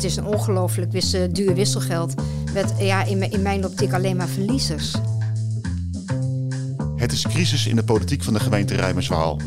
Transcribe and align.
Het 0.00 0.10
is 0.10 0.16
een 0.16 0.26
ongelooflijk 0.26 0.92
wis- 0.92 1.16
duur 1.30 1.54
wisselgeld. 1.54 2.14
Met 2.52 2.74
ja, 2.78 3.04
in, 3.04 3.30
in 3.30 3.42
mijn 3.42 3.64
optiek 3.64 3.92
alleen 3.92 4.16
maar 4.16 4.28
verliezers. 4.28 4.94
Het 6.96 7.12
is 7.12 7.26
crisis 7.26 7.66
in 7.66 7.76
de 7.76 7.84
politiek 7.84 8.22
van 8.22 8.32
de 8.32 8.40
gemeente 8.40 8.74
Rijmerswaal. 8.74 9.40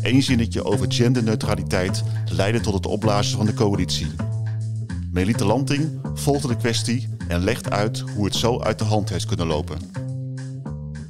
Eén 0.00 0.22
zinnetje 0.22 0.64
over 0.64 0.92
genderneutraliteit 0.92 2.02
leidde 2.30 2.60
tot 2.60 2.74
het 2.74 2.86
opblazen 2.86 3.36
van 3.36 3.46
de 3.46 3.54
coalitie. 3.54 4.06
Melite 5.10 5.44
Lanting 5.44 6.00
volgde 6.14 6.48
de 6.48 6.56
kwestie 6.56 7.08
en 7.28 7.44
legt 7.44 7.70
uit 7.70 8.04
hoe 8.14 8.24
het 8.24 8.34
zo 8.34 8.60
uit 8.60 8.78
de 8.78 8.84
hand 8.84 9.08
heeft 9.08 9.26
kunnen 9.26 9.46
lopen. 9.46 9.78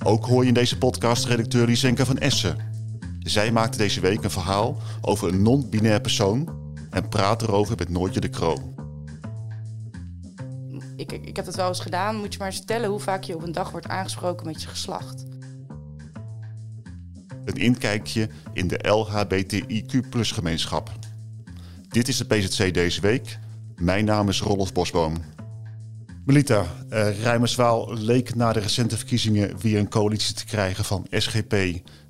Ook 0.02 0.27
hoor 0.27 0.42
je 0.42 0.48
in 0.48 0.55
deze 0.55 0.78
podcast 0.78 1.24
redacteur 1.24 1.66
Lisenka 1.66 2.05
van 2.05 2.19
Essen. 2.19 2.56
Zij 3.19 3.52
maakte 3.52 3.78
deze 3.78 4.00
week 4.00 4.24
een 4.24 4.30
verhaal 4.30 4.77
over 5.00 5.28
een 5.28 5.42
non-binair 5.42 6.00
persoon 6.00 6.48
en 6.91 7.09
praat 7.09 7.42
erover 7.42 7.74
met 7.78 7.88
Noortje 7.88 8.20
de 8.20 8.28
Kroo. 8.28 8.71
Ik, 10.96 11.12
ik 11.12 11.37
heb 11.37 11.45
dat 11.45 11.55
wel 11.55 11.69
eens 11.69 11.80
gedaan. 11.80 12.16
Moet 12.16 12.32
je 12.32 12.38
maar 12.38 12.48
eens 12.48 12.56
vertellen 12.56 12.88
hoe 12.88 13.00
vaak 13.00 13.23
je 13.23 13.34
op 13.34 13.42
een 13.42 13.52
dag 13.52 13.70
wordt 13.70 13.88
aangesproken 13.88 14.46
met 14.46 14.62
je 14.62 14.69
geslacht. 14.69 15.24
Een 17.44 17.56
inkijkje 17.56 18.28
in 18.53 18.69
de 18.69 18.78
LHBTIQ 18.89 20.08
gemeenschap. 20.11 20.91
Dit 21.89 22.08
is 22.08 22.16
de 22.16 22.25
PZC 22.25 22.75
deze 22.75 23.00
week. 23.00 23.39
Mijn 23.77 24.05
naam 24.05 24.28
is 24.28 24.41
Rolf 24.41 24.72
Bosboom. 24.72 25.16
Melita, 26.25 26.66
eh 26.89 27.22
Rijmerswaal 27.22 27.94
leek 27.94 28.34
na 28.34 28.53
de 28.53 28.61
recente 28.61 28.97
verkiezingen 28.97 29.59
weer 29.59 29.78
een 29.78 29.88
coalitie 29.88 30.34
te 30.34 30.44
krijgen 30.44 30.84
van 30.84 31.06
SGP, 31.11 31.55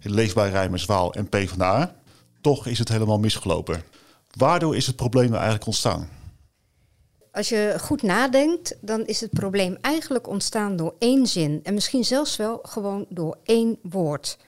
Leefbaar 0.00 0.50
Rijmerswaal 0.50 1.14
en 1.14 1.28
PvdA. 1.28 1.94
Toch 2.40 2.66
is 2.66 2.78
het 2.78 2.88
helemaal 2.88 3.18
misgelopen. 3.18 3.82
Waardoor 4.36 4.76
is 4.76 4.86
het 4.86 4.96
probleem 4.96 5.24
nou 5.24 5.36
eigenlijk 5.36 5.66
ontstaan? 5.66 6.08
Als 7.32 7.48
je 7.48 7.74
goed 7.80 8.02
nadenkt, 8.02 8.76
dan 8.80 9.06
is 9.06 9.20
het 9.20 9.30
probleem 9.30 9.78
eigenlijk 9.80 10.28
ontstaan 10.28 10.76
door 10.76 10.94
één 10.98 11.26
zin. 11.26 11.60
En 11.62 11.74
misschien 11.74 12.04
zelfs 12.04 12.36
wel 12.36 12.58
gewoon 12.62 13.06
door 13.08 13.36
één 13.44 13.78
woord. 13.82 14.38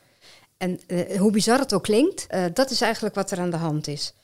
En 0.56 0.80
eh, 0.86 1.18
hoe 1.18 1.30
bizar 1.30 1.58
het 1.58 1.74
ook 1.74 1.82
klinkt, 1.82 2.26
eh, 2.26 2.44
dat 2.52 2.70
is 2.70 2.80
eigenlijk 2.80 3.14
wat 3.14 3.30
er 3.30 3.38
aan 3.38 3.50
de 3.50 3.56
hand 3.56 3.86
is. 3.86 4.14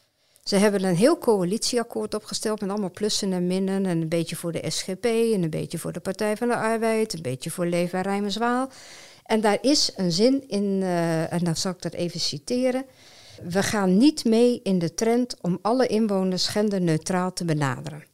Ze 0.45 0.57
hebben 0.57 0.85
een 0.85 0.97
heel 0.97 1.19
coalitieakkoord 1.19 2.15
opgesteld 2.15 2.61
met 2.61 2.71
allemaal 2.71 2.91
plussen 2.91 3.33
en 3.33 3.47
minnen. 3.47 3.87
En 3.87 4.01
een 4.01 4.09
beetje 4.09 4.37
voor 4.37 4.53
de 4.53 4.71
SGP 4.71 5.05
en 5.05 5.43
een 5.43 5.51
beetje 5.51 5.79
voor 5.79 5.93
de 5.93 6.01
Partij 6.01 6.37
van 6.37 6.49
de 6.49 6.57
Arbeid, 6.57 7.13
een 7.13 7.23
beetje 7.23 7.51
voor 7.51 7.67
Leefbaar 7.67 8.03
Rijmerswaal. 8.03 8.71
En 9.25 9.41
daar 9.41 9.59
is 9.61 9.93
een 9.97 10.13
zin 10.13 10.49
in, 10.49 10.79
eh, 10.83 11.33
en 11.33 11.45
dan 11.45 11.57
zal 11.57 11.73
ik 11.73 11.83
dat 11.83 11.93
even 11.93 12.21
citeren. 12.21 12.85
We 13.43 13.63
gaan 13.63 13.97
niet 13.97 14.25
mee 14.25 14.61
in 14.63 14.79
de 14.79 14.95
trend 14.95 15.37
om 15.41 15.59
alle 15.63 15.87
inwoners 15.87 16.47
genderneutraal 16.47 17.33
te 17.33 17.45
benaderen. 17.45 18.10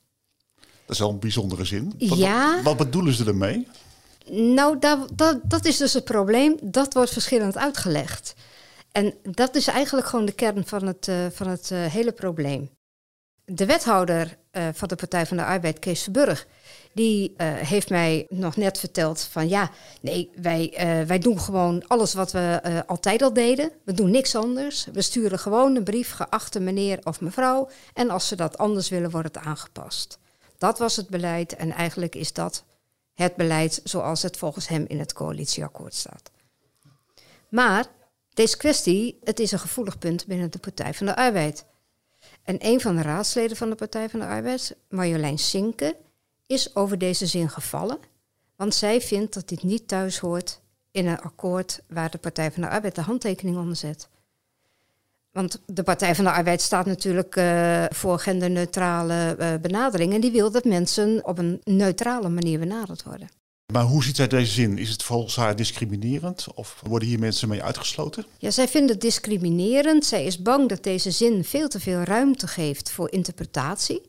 Dat 0.87 0.95
is 0.95 0.99
wel 0.99 1.11
een 1.11 1.19
bijzondere 1.19 1.65
zin. 1.65 1.95
Wat, 1.99 2.19
Ja. 2.19 2.63
wat 2.63 2.77
bedoelen 2.77 3.13
ze 3.13 3.25
ermee? 3.25 3.67
Nou, 4.31 4.79
dat, 4.79 5.09
dat, 5.15 5.41
dat 5.43 5.65
is 5.65 5.77
dus 5.77 5.93
het 5.93 6.05
probleem. 6.05 6.57
Dat 6.63 6.95
wordt 6.95 7.13
verschillend 7.13 7.57
uitgelegd. 7.57 8.35
En 8.93 9.15
dat 9.23 9.55
is 9.55 9.67
eigenlijk 9.67 10.07
gewoon 10.07 10.25
de 10.25 10.33
kern 10.33 10.67
van 10.67 10.87
het, 10.87 11.09
eh, 11.09 11.27
van 11.33 11.49
het 11.49 11.71
eh, 11.71 11.85
hele 11.85 12.13
probleem. 12.13 12.71
De 13.45 13.67
wethouder 13.67 14.39
eh, 14.51 14.69
van 14.73 14.89
de 14.89 14.97
Partij 14.97 15.27
van 15.27 15.37
de 15.37 15.45
Arbeid, 15.45 15.79
Kees 15.79 16.03
Verburg, 16.03 16.47
die 16.93 17.35
heeft 17.39 17.91
mij 17.91 18.27
nog 18.29 18.57
net 18.57 18.79
verteld 18.79 19.21
van 19.21 19.49
ja, 19.49 19.71
nee, 20.01 20.31
wij, 20.35 20.75
wij 21.07 21.19
doen 21.19 21.41
gewoon 21.41 21.87
alles 21.87 22.15
wat 22.15 22.33
we 22.33 22.83
altijd 22.87 23.23
al 23.23 23.33
deden. 23.33 23.71
We 23.85 23.93
doen 23.93 24.11
niks 24.11 24.35
anders. 24.35 24.87
We 24.93 25.03
sturen 25.03 25.39
gewoon 25.39 25.77
een 25.77 25.85
brief, 25.85 26.11
geachte 26.11 26.61
meneer 26.61 26.99
of 27.03 27.21
mevrouw. 27.21 27.69
En 27.95 28.11
als 28.11 28.29
ze 28.29 28.37
dat 28.37 28.59
anders 28.59 28.89
willen, 28.89 29.11
wordt 29.11 29.35
het 29.35 29.45
aangepast. 29.45 30.19
Dat 30.59 30.79
was 30.79 30.97
het 30.97 31.09
beleid 31.09 31.57
en 31.57 31.71
eigenlijk 31.71 32.15
is 32.15 32.33
dat 32.33 32.65
het 33.15 33.37
beleid 33.37 33.81
zoals 33.85 34.23
het 34.23 34.37
volgens 34.37 34.69
hem 34.69 34.85
in 34.89 34.99
het 34.99 35.13
coalitieakkoord 35.13 35.95
staat. 35.95 36.31
Maar 37.49 37.87
deze 38.35 38.57
kwestie, 38.57 39.19
het 39.25 39.41
is 39.41 39.53
een 39.53 39.59
gevoelig 39.59 39.99
punt 39.99 40.27
binnen 40.27 40.51
de 40.51 40.59
Partij 40.59 40.95
van 40.95 41.07
de 41.07 41.17
Arbeid. 41.17 41.65
En 42.43 42.57
een 42.59 42.81
van 42.81 42.97
de 42.97 43.03
raadsleden 43.03 43.57
van 43.57 43.71
de 43.71 43.75
Partij 43.75 44.09
van 44.09 44.21
de 44.21 44.27
Arbeid, 44.27 44.77
Marjolein 44.89 45.39
Sinke, 45.39 45.97
is 46.47 46.77
over 46.77 46.99
deze 46.99 47.27
zin 47.27 47.51
gevallen. 47.51 47.99
Want 48.57 48.75
zij 48.75 49.01
vindt 49.01 49.35
dat 49.35 49.49
dit 49.49 49.63
niet 49.63 49.89
thuis 49.89 50.19
hoort 50.19 50.61
in 50.91 51.07
een 51.07 51.21
akkoord 51.21 51.81
waar 51.89 52.11
de 52.11 52.19
Partij 52.19 52.53
van 52.53 52.63
de 52.63 52.69
Arbeid 52.69 52.95
de 52.95 53.01
handtekening 53.01 53.57
onder 53.57 53.77
zet. 53.77 54.09
Want 55.37 55.61
de 55.67 55.83
Partij 55.83 56.15
van 56.15 56.25
de 56.25 56.31
Arbeid 56.31 56.61
staat 56.63 56.87
natuurlijk 56.87 57.37
eh, 57.37 57.85
voor 57.89 58.19
genderneutrale 58.19 59.37
eh, 59.39 59.55
benadering. 59.61 60.13
En 60.15 60.21
die 60.21 60.31
wil 60.31 60.51
dat 60.51 60.65
mensen 60.65 61.21
op 61.27 61.39
een 61.39 61.61
neutrale 61.65 62.29
manier 62.29 62.59
benaderd 62.59 63.03
worden. 63.03 63.29
Maar 63.73 63.83
hoe 63.83 64.05
ziet 64.05 64.17
zij 64.17 64.27
deze 64.29 64.53
zin? 64.53 64.79
Is 64.79 64.91
het 64.91 65.03
volgens 65.03 65.37
haar 65.37 65.57
discriminerend 65.57 66.47
of 66.55 66.81
worden 66.87 67.09
hier 67.09 67.19
mensen 67.19 67.49
mee 67.49 67.63
uitgesloten? 67.63 68.27
Ja, 68.39 68.51
zij 68.51 68.69
vindt 68.69 68.91
het 68.91 69.01
discriminerend. 69.01 70.05
Zij 70.05 70.25
is 70.25 70.43
bang 70.43 70.69
dat 70.69 70.83
deze 70.83 71.11
zin 71.11 71.45
veel 71.45 71.69
te 71.69 71.81
veel 71.81 72.01
ruimte 72.03 72.47
geeft 72.47 72.91
voor 72.91 73.11
interpretatie. 73.13 74.01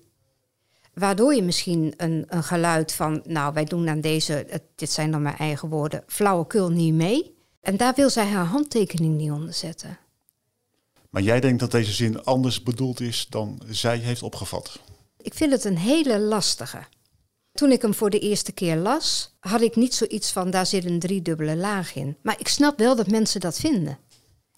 Waardoor 0.94 1.34
je 1.36 1.44
misschien 1.44 1.94
een, 1.98 2.26
een 2.28 2.44
geluid 2.44 2.94
van, 2.94 3.22
nou, 3.26 3.54
wij 3.54 3.64
doen 3.66 3.90
aan 3.90 4.02
deze, 4.02 4.46
het- 4.50 4.64
dit 4.76 4.92
zijn 4.92 5.12
dan 5.12 5.22
mijn 5.22 5.38
eigen 5.38 5.70
woorden, 5.70 6.04
flauwekul 6.08 6.70
niet 6.70 6.94
mee. 6.94 7.36
En 7.62 7.78
daar 7.78 7.94
wil 7.96 8.10
zij 8.10 8.26
haar 8.26 8.46
handtekening 8.46 9.18
niet 9.18 9.32
onder 9.32 9.54
zetten. 9.54 9.98
Maar 11.10 11.22
jij 11.22 11.40
denkt 11.40 11.60
dat 11.60 11.72
deze 11.72 11.92
zin 11.92 12.24
anders 12.24 12.64
bedoeld 12.64 13.00
is 13.00 13.28
dan 13.30 13.62
zij 13.70 13.98
heeft 13.98 14.24
opgevat. 14.24 14.80
Ik 15.22 15.34
vind 15.34 15.52
het 15.52 15.64
een 15.64 15.78
hele 15.78 16.20
lastige. 16.20 16.84
Toen 17.52 17.72
ik 17.72 17.82
hem 17.82 17.94
voor 17.94 18.10
de 18.10 18.20
eerste 18.20 18.52
keer 18.52 18.76
las, 18.76 19.36
had 19.40 19.62
ik 19.62 19.76
niet 19.76 19.94
zoiets 19.96 20.32
van 20.32 20.52
daar 20.52 20.66
zit 20.66 20.86
een 20.86 21.00
driedubbele 21.00 21.56
laag 21.56 21.96
in. 21.96 22.18
Maar 22.22 22.40
ik 22.40 22.48
snap 22.48 22.78
wel 22.78 22.96
dat 22.96 23.08
mensen 23.08 23.40
dat 23.40 23.60
vinden. 23.60 23.98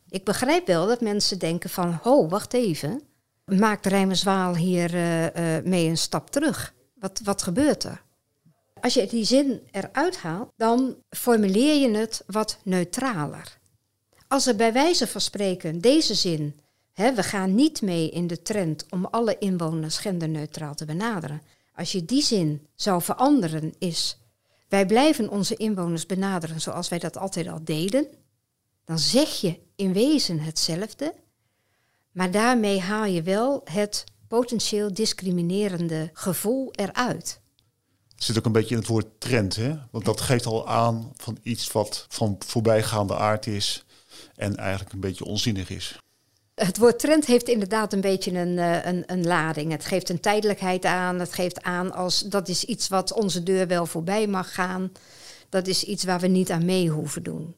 Ik 0.10 0.24
begrijp 0.24 0.68
wel 0.68 0.88
dat 0.88 1.02
mensen 1.02 1.40
denken 1.40 1.70
van, 1.70 2.00
ho, 2.02 2.28
wacht 2.28 2.54
even. 2.54 3.02
Maakt 3.46 3.86
Rijmerswaal 3.86 4.56
hier 4.56 4.94
eh, 4.94 5.58
eh, 5.58 5.64
mee 5.66 5.88
een 5.88 5.98
stap 5.98 6.30
terug? 6.30 6.74
Wat, 6.96 7.22
wat 7.24 7.42
gebeurt 7.42 7.84
er? 7.84 8.04
Als 8.81 8.94
je 8.94 9.08
die 9.08 9.26
zin 9.26 9.62
eruit 9.72 10.18
haalt, 10.18 10.52
dan 10.56 10.96
formuleer 11.10 11.76
je 11.76 11.98
het 11.98 12.24
wat 12.28 12.58
neutraler. 12.64 13.59
Als 14.29 14.47
er 14.47 14.56
bij 14.56 14.73
wijze 14.73 15.07
van 15.07 15.22
spreken 15.22 15.81
deze 15.81 16.13
zin, 16.13 16.59
hè, 16.94 17.13
we 17.13 17.23
gaan 17.23 17.56
niet 17.56 17.81
mee 17.81 18.09
in 18.09 18.28
de 18.28 18.41
trend 18.41 18.85
om 18.90 19.06
alle 19.06 19.38
inwoners 19.38 19.97
genderneutraal 19.97 20.75
te 20.75 20.85
benaderen. 20.85 21.41
Als 21.75 21.91
je 21.91 22.06
die 22.06 22.23
zin 22.23 22.68
zou 22.75 23.01
veranderen 23.01 23.73
is, 23.79 24.18
wij 24.68 24.85
blijven 24.85 25.29
onze 25.29 25.56
inwoners 25.56 26.06
benaderen 26.06 26.62
zoals 26.62 26.89
wij 26.89 27.00
dat 27.00 27.18
altijd 27.18 27.47
al 27.47 27.63
deden, 27.63 28.07
dan 28.85 29.00
zeg 29.00 29.29
je 29.29 29.59
in 29.75 29.94
wezen 29.94 30.39
hetzelfde, 30.39 31.13
maar 32.12 32.31
daarmee 32.31 32.79
haal 32.79 33.06
je 33.06 33.22
wel 33.22 33.62
het 33.63 34.03
potentieel 34.28 34.94
discriminerende 34.94 36.09
gevoel 36.13 36.72
eruit. 36.72 37.41
Het 38.16 38.23
zit 38.23 38.38
ook 38.38 38.45
een 38.45 38.51
beetje 38.51 38.75
in 38.75 38.81
het 38.81 38.89
woord 38.89 39.19
trend, 39.19 39.56
hè? 39.56 39.75
Want 39.92 40.06
dat 40.06 40.21
geeft 40.21 40.45
al 40.45 40.68
aan 40.68 41.12
van 41.15 41.38
iets 41.44 41.71
wat 41.71 42.06
van 42.09 42.36
voorbijgaande 42.39 43.15
aard 43.15 43.48
is 43.48 43.83
en 44.39 44.56
eigenlijk 44.56 44.94
een 44.94 45.00
beetje 45.00 45.25
onzinnig 45.25 45.69
is. 45.69 45.97
Het 46.56 46.77
woord 46.77 47.00
trend 47.00 47.25
heeft 47.25 47.47
inderdaad 47.47 47.94
een 47.94 48.01
beetje 48.01 48.31
een, 48.31 48.57
eh, 48.57 48.86
een, 48.86 49.03
een 49.06 49.25
lading. 49.27 49.71
Het 49.71 49.86
geeft 49.86 50.09
een 50.09 50.19
tijdelijkheid 50.19 50.86
aan. 50.86 51.19
Het 51.19 51.33
geeft 51.33 51.62
aan 51.63 51.94
als 51.94 52.19
dat 52.21 52.47
is 52.47 52.63
iets 52.63 52.88
wat 52.88 53.13
onze 53.13 53.44
deur 53.44 53.68
wel 53.68 53.86
voorbij 53.86 54.27
mag 54.27 54.53
gaan. 54.53 54.91
Dat 55.50 55.68
is 55.68 55.83
iets 55.83 56.03
waar 56.03 56.19
we 56.19 56.27
niet 56.27 56.51
aan 56.51 56.65
mee 56.65 56.89
hoeven 56.89 57.24
doen. 57.24 57.56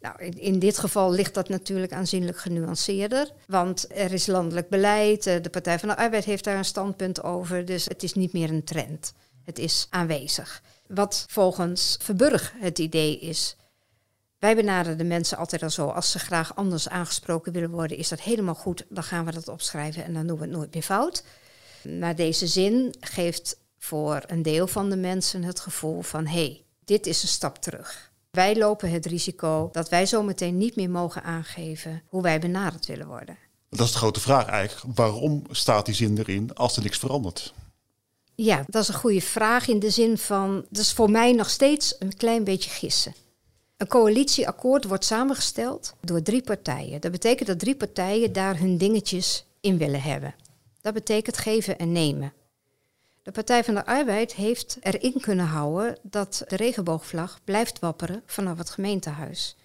Nou, 0.00 0.22
in, 0.24 0.38
in 0.40 0.58
dit 0.58 0.78
geval 0.78 1.10
ligt 1.12 1.34
dat 1.34 1.48
natuurlijk 1.48 1.92
aanzienlijk 1.92 2.38
genuanceerder. 2.38 3.30
Want 3.46 3.86
er 3.94 4.12
is 4.12 4.26
landelijk 4.26 4.68
beleid. 4.68 5.26
eh, 5.26 5.42
De 5.42 5.50
Partij 5.50 5.78
van 5.78 5.88
de 5.88 5.96
Arbeid 5.96 6.24
heeft 6.24 6.44
daar 6.44 6.56
een 6.56 6.64
standpunt 6.64 7.22
over. 7.22 7.64
Dus 7.64 7.84
het 7.84 8.02
is 8.02 8.14
niet 8.14 8.32
meer 8.32 8.50
een 8.50 8.64
trend. 8.64 9.12
Het 9.44 9.58
is 9.58 9.86
aanwezig. 9.90 10.62
Wat 10.86 11.24
volgens 11.28 11.96
Verburg 12.00 12.52
het 12.56 12.78
idee 12.78 13.18
is. 13.18 13.56
Wij 14.40 14.56
benaderen 14.56 14.98
de 14.98 15.04
mensen 15.04 15.38
altijd 15.38 15.62
al 15.62 15.70
zo. 15.70 15.88
Als 15.88 16.10
ze 16.10 16.18
graag 16.18 16.56
anders 16.56 16.88
aangesproken 16.88 17.52
willen 17.52 17.70
worden, 17.70 17.96
is 17.96 18.08
dat 18.08 18.20
helemaal 18.20 18.54
goed. 18.54 18.84
Dan 18.88 19.02
gaan 19.02 19.24
we 19.24 19.32
dat 19.32 19.48
opschrijven 19.48 20.04
en 20.04 20.14
dan 20.14 20.26
doen 20.26 20.36
we 20.38 20.42
het 20.42 20.52
nooit 20.52 20.74
meer 20.74 20.82
fout. 20.82 21.24
Maar 21.98 22.16
deze 22.16 22.46
zin 22.46 22.94
geeft 23.00 23.58
voor 23.78 24.22
een 24.26 24.42
deel 24.42 24.66
van 24.66 24.90
de 24.90 24.96
mensen 24.96 25.42
het 25.42 25.60
gevoel 25.60 26.02
van: 26.02 26.26
hé, 26.26 26.32
hey, 26.32 26.64
dit 26.84 27.06
is 27.06 27.22
een 27.22 27.28
stap 27.28 27.58
terug. 27.58 28.10
Wij 28.30 28.56
lopen 28.56 28.90
het 28.90 29.06
risico 29.06 29.68
dat 29.72 29.88
wij 29.88 30.06
zometeen 30.06 30.58
niet 30.58 30.76
meer 30.76 30.90
mogen 30.90 31.22
aangeven 31.22 32.02
hoe 32.06 32.22
wij 32.22 32.40
benaderd 32.40 32.86
willen 32.86 33.06
worden. 33.06 33.38
Dat 33.70 33.86
is 33.86 33.92
de 33.92 33.98
grote 33.98 34.20
vraag 34.20 34.46
eigenlijk. 34.46 34.96
Waarom 34.96 35.42
staat 35.50 35.86
die 35.86 35.94
zin 35.94 36.18
erin 36.18 36.54
als 36.54 36.76
er 36.76 36.82
niks 36.82 36.98
verandert? 36.98 37.54
Ja, 38.34 38.64
dat 38.66 38.82
is 38.82 38.88
een 38.88 38.94
goede 38.94 39.20
vraag 39.20 39.68
in 39.68 39.78
de 39.78 39.90
zin 39.90 40.18
van, 40.18 40.66
dat 40.70 40.82
is 40.82 40.92
voor 40.92 41.10
mij 41.10 41.32
nog 41.32 41.50
steeds 41.50 41.96
een 41.98 42.16
klein 42.16 42.44
beetje 42.44 42.70
gissen. 42.70 43.14
Een 43.80 43.86
coalitieakkoord 43.86 44.84
wordt 44.84 45.04
samengesteld 45.04 45.94
door 46.00 46.22
drie 46.22 46.42
partijen. 46.42 47.00
Dat 47.00 47.10
betekent 47.10 47.48
dat 47.48 47.58
drie 47.58 47.74
partijen 47.74 48.32
daar 48.32 48.58
hun 48.58 48.76
dingetjes 48.76 49.44
in 49.60 49.78
willen 49.78 50.02
hebben. 50.02 50.34
Dat 50.80 50.94
betekent 50.94 51.38
geven 51.38 51.78
en 51.78 51.92
nemen. 51.92 52.32
De 53.22 53.30
Partij 53.30 53.64
van 53.64 53.74
de 53.74 53.86
Arbeid 53.86 54.34
heeft 54.34 54.78
erin 54.80 55.20
kunnen 55.20 55.46
houden 55.46 55.98
dat 56.02 56.44
de 56.48 56.56
regenboogvlag 56.56 57.40
blijft 57.44 57.78
wapperen 57.78 58.22
vanaf 58.26 58.58
het 58.58 58.70
gemeentehuis. 58.70 59.56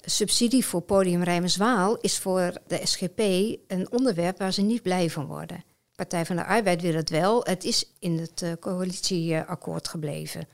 Subsidie 0.00 0.66
voor 0.66 0.80
Podium 0.80 1.22
Rijmerswaal 1.22 1.96
is 2.00 2.18
voor 2.18 2.52
de 2.66 2.80
SGP 2.84 3.18
een 3.66 3.92
onderwerp 3.92 4.38
waar 4.38 4.52
ze 4.52 4.62
niet 4.62 4.82
blij 4.82 5.10
van 5.10 5.26
worden. 5.26 5.64
Partij 5.94 6.26
van 6.26 6.36
de 6.36 6.44
Arbeid 6.44 6.82
wil 6.82 6.94
het 6.94 7.10
wel. 7.10 7.44
Het 7.44 7.64
is 7.64 7.92
in 7.98 8.18
het 8.18 8.42
uh, 8.42 8.52
coalitieakkoord 8.60 9.88
gebleven. 9.88 10.48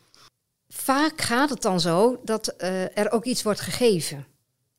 Vaak 0.69 1.21
gaat 1.21 1.51
het 1.51 1.63
dan 1.63 1.81
zo 1.81 2.21
dat 2.25 2.55
uh, 2.59 2.99
er 2.99 3.13
ook 3.13 3.25
iets 3.25 3.43
wordt 3.43 3.61
gegeven. 3.61 4.27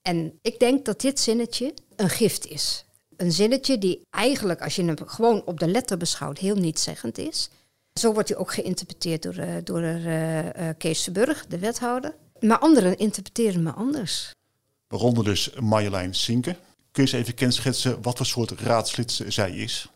En 0.02 0.40
ik 0.42 0.60
denk 0.60 0.86
dat 0.86 1.02
dit 1.02 1.20
zinnetje 1.20 1.74
een 1.96 2.10
gift 2.10 2.48
is. 2.48 2.86
Een 3.18 3.32
zinnetje 3.32 3.78
die 3.78 4.02
eigenlijk, 4.10 4.62
als 4.62 4.76
je 4.76 4.84
hem 4.84 4.96
gewoon 5.06 5.46
op 5.46 5.60
de 5.60 5.68
letter 5.68 5.98
beschouwt, 5.98 6.38
heel 6.38 6.56
nietszeggend 6.56 7.18
is. 7.18 7.50
Zo 7.94 8.14
wordt 8.14 8.30
hij 8.30 8.38
ook 8.38 8.54
geïnterpreteerd 8.54 9.24
door, 9.24 9.38
uh, 9.38 9.56
door 9.64 9.82
uh, 9.82 10.40
Kees 10.78 11.04
de 11.04 11.12
Burg, 11.12 11.46
de 11.46 11.60
wethouder. 11.60 12.16
Maar 12.40 12.60
anderen 12.60 12.98
interpreteren 12.98 13.64
me 13.64 13.72
anders. 13.72 14.32
Waaronder 14.88 15.24
dus 15.24 15.52
Marjolein 15.60 16.16
Sinke. 16.16 16.56
Kun 16.92 17.06
je 17.06 17.12
eens 17.12 17.12
even 17.12 17.34
kenschetsen 17.34 18.02
wat 18.02 18.18
voor 18.18 18.26
soort 18.26 18.52
raadslid 18.52 19.22
zij 19.28 19.52
is? 19.52 19.92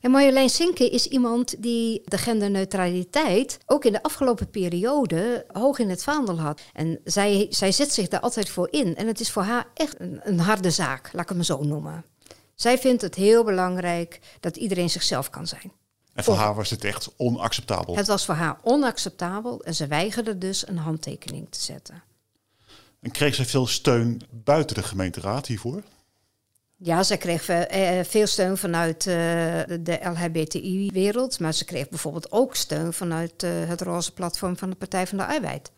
En 0.00 0.10
Marjolein 0.10 0.50
Sinke 0.50 0.90
is 0.90 1.06
iemand 1.06 1.62
die 1.62 2.02
de 2.04 2.18
genderneutraliteit 2.18 3.58
ook 3.66 3.84
in 3.84 3.92
de 3.92 4.02
afgelopen 4.02 4.50
periode 4.50 5.44
hoog 5.52 5.78
in 5.78 5.90
het 5.90 6.02
vaandel 6.02 6.38
had. 6.38 6.60
En 6.72 7.00
zij, 7.04 7.46
zij 7.50 7.72
zet 7.72 7.92
zich 7.92 8.08
daar 8.08 8.20
altijd 8.20 8.48
voor 8.48 8.68
in. 8.70 8.96
En 8.96 9.06
het 9.06 9.20
is 9.20 9.30
voor 9.30 9.42
haar 9.42 9.66
echt 9.74 10.00
een, 10.00 10.20
een 10.22 10.40
harde 10.40 10.70
zaak, 10.70 11.10
laat 11.12 11.22
ik 11.22 11.28
het 11.28 11.38
me 11.38 11.44
zo 11.44 11.62
noemen. 11.62 12.04
Zij 12.54 12.78
vindt 12.78 13.02
het 13.02 13.14
heel 13.14 13.44
belangrijk 13.44 14.20
dat 14.40 14.56
iedereen 14.56 14.90
zichzelf 14.90 15.30
kan 15.30 15.46
zijn. 15.46 15.72
En 16.14 16.24
voor 16.24 16.34
haar 16.34 16.54
was 16.54 16.70
het 16.70 16.84
echt 16.84 17.10
onacceptabel? 17.16 17.96
Het 17.96 18.06
was 18.06 18.24
voor 18.24 18.34
haar 18.34 18.58
onacceptabel 18.62 19.62
en 19.64 19.74
ze 19.74 19.86
weigerde 19.86 20.38
dus 20.38 20.68
een 20.68 20.78
handtekening 20.78 21.46
te 21.50 21.60
zetten. 21.60 22.02
En 23.00 23.10
kreeg 23.10 23.34
zij 23.34 23.44
veel 23.44 23.66
steun 23.66 24.20
buiten 24.30 24.76
de 24.76 24.82
gemeenteraad 24.82 25.46
hiervoor? 25.46 25.82
Ja, 26.80 27.02
ze 27.02 27.16
kreeg 27.16 27.48
eh, 27.48 28.04
veel 28.04 28.26
steun 28.26 28.56
vanuit 28.56 29.06
eh, 29.06 29.14
de 29.80 29.98
LHBTI-wereld, 30.02 31.40
maar 31.40 31.54
ze 31.54 31.64
kreeg 31.64 31.88
bijvoorbeeld 31.88 32.32
ook 32.32 32.54
steun 32.54 32.92
vanuit 32.92 33.42
eh, 33.42 33.50
het 33.52 33.80
roze 33.80 34.12
platform 34.12 34.56
van 34.56 34.70
de 34.70 34.76
Partij 34.76 35.06
van 35.06 35.18
de 35.18 35.26
Arbeid. 35.26 35.70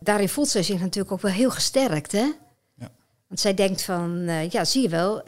Daarin 0.00 0.28
voelt 0.28 0.48
zij 0.48 0.62
zich 0.62 0.80
natuurlijk 0.80 1.12
ook 1.12 1.20
wel 1.20 1.32
heel 1.32 1.50
gesterkt, 1.50 2.12
hè? 2.12 2.32
Ja. 2.74 2.90
Want 3.26 3.40
zij 3.40 3.54
denkt 3.54 3.82
van, 3.82 4.28
ja, 4.50 4.64
zie 4.64 4.82
je 4.82 4.88
wel, 4.88 5.24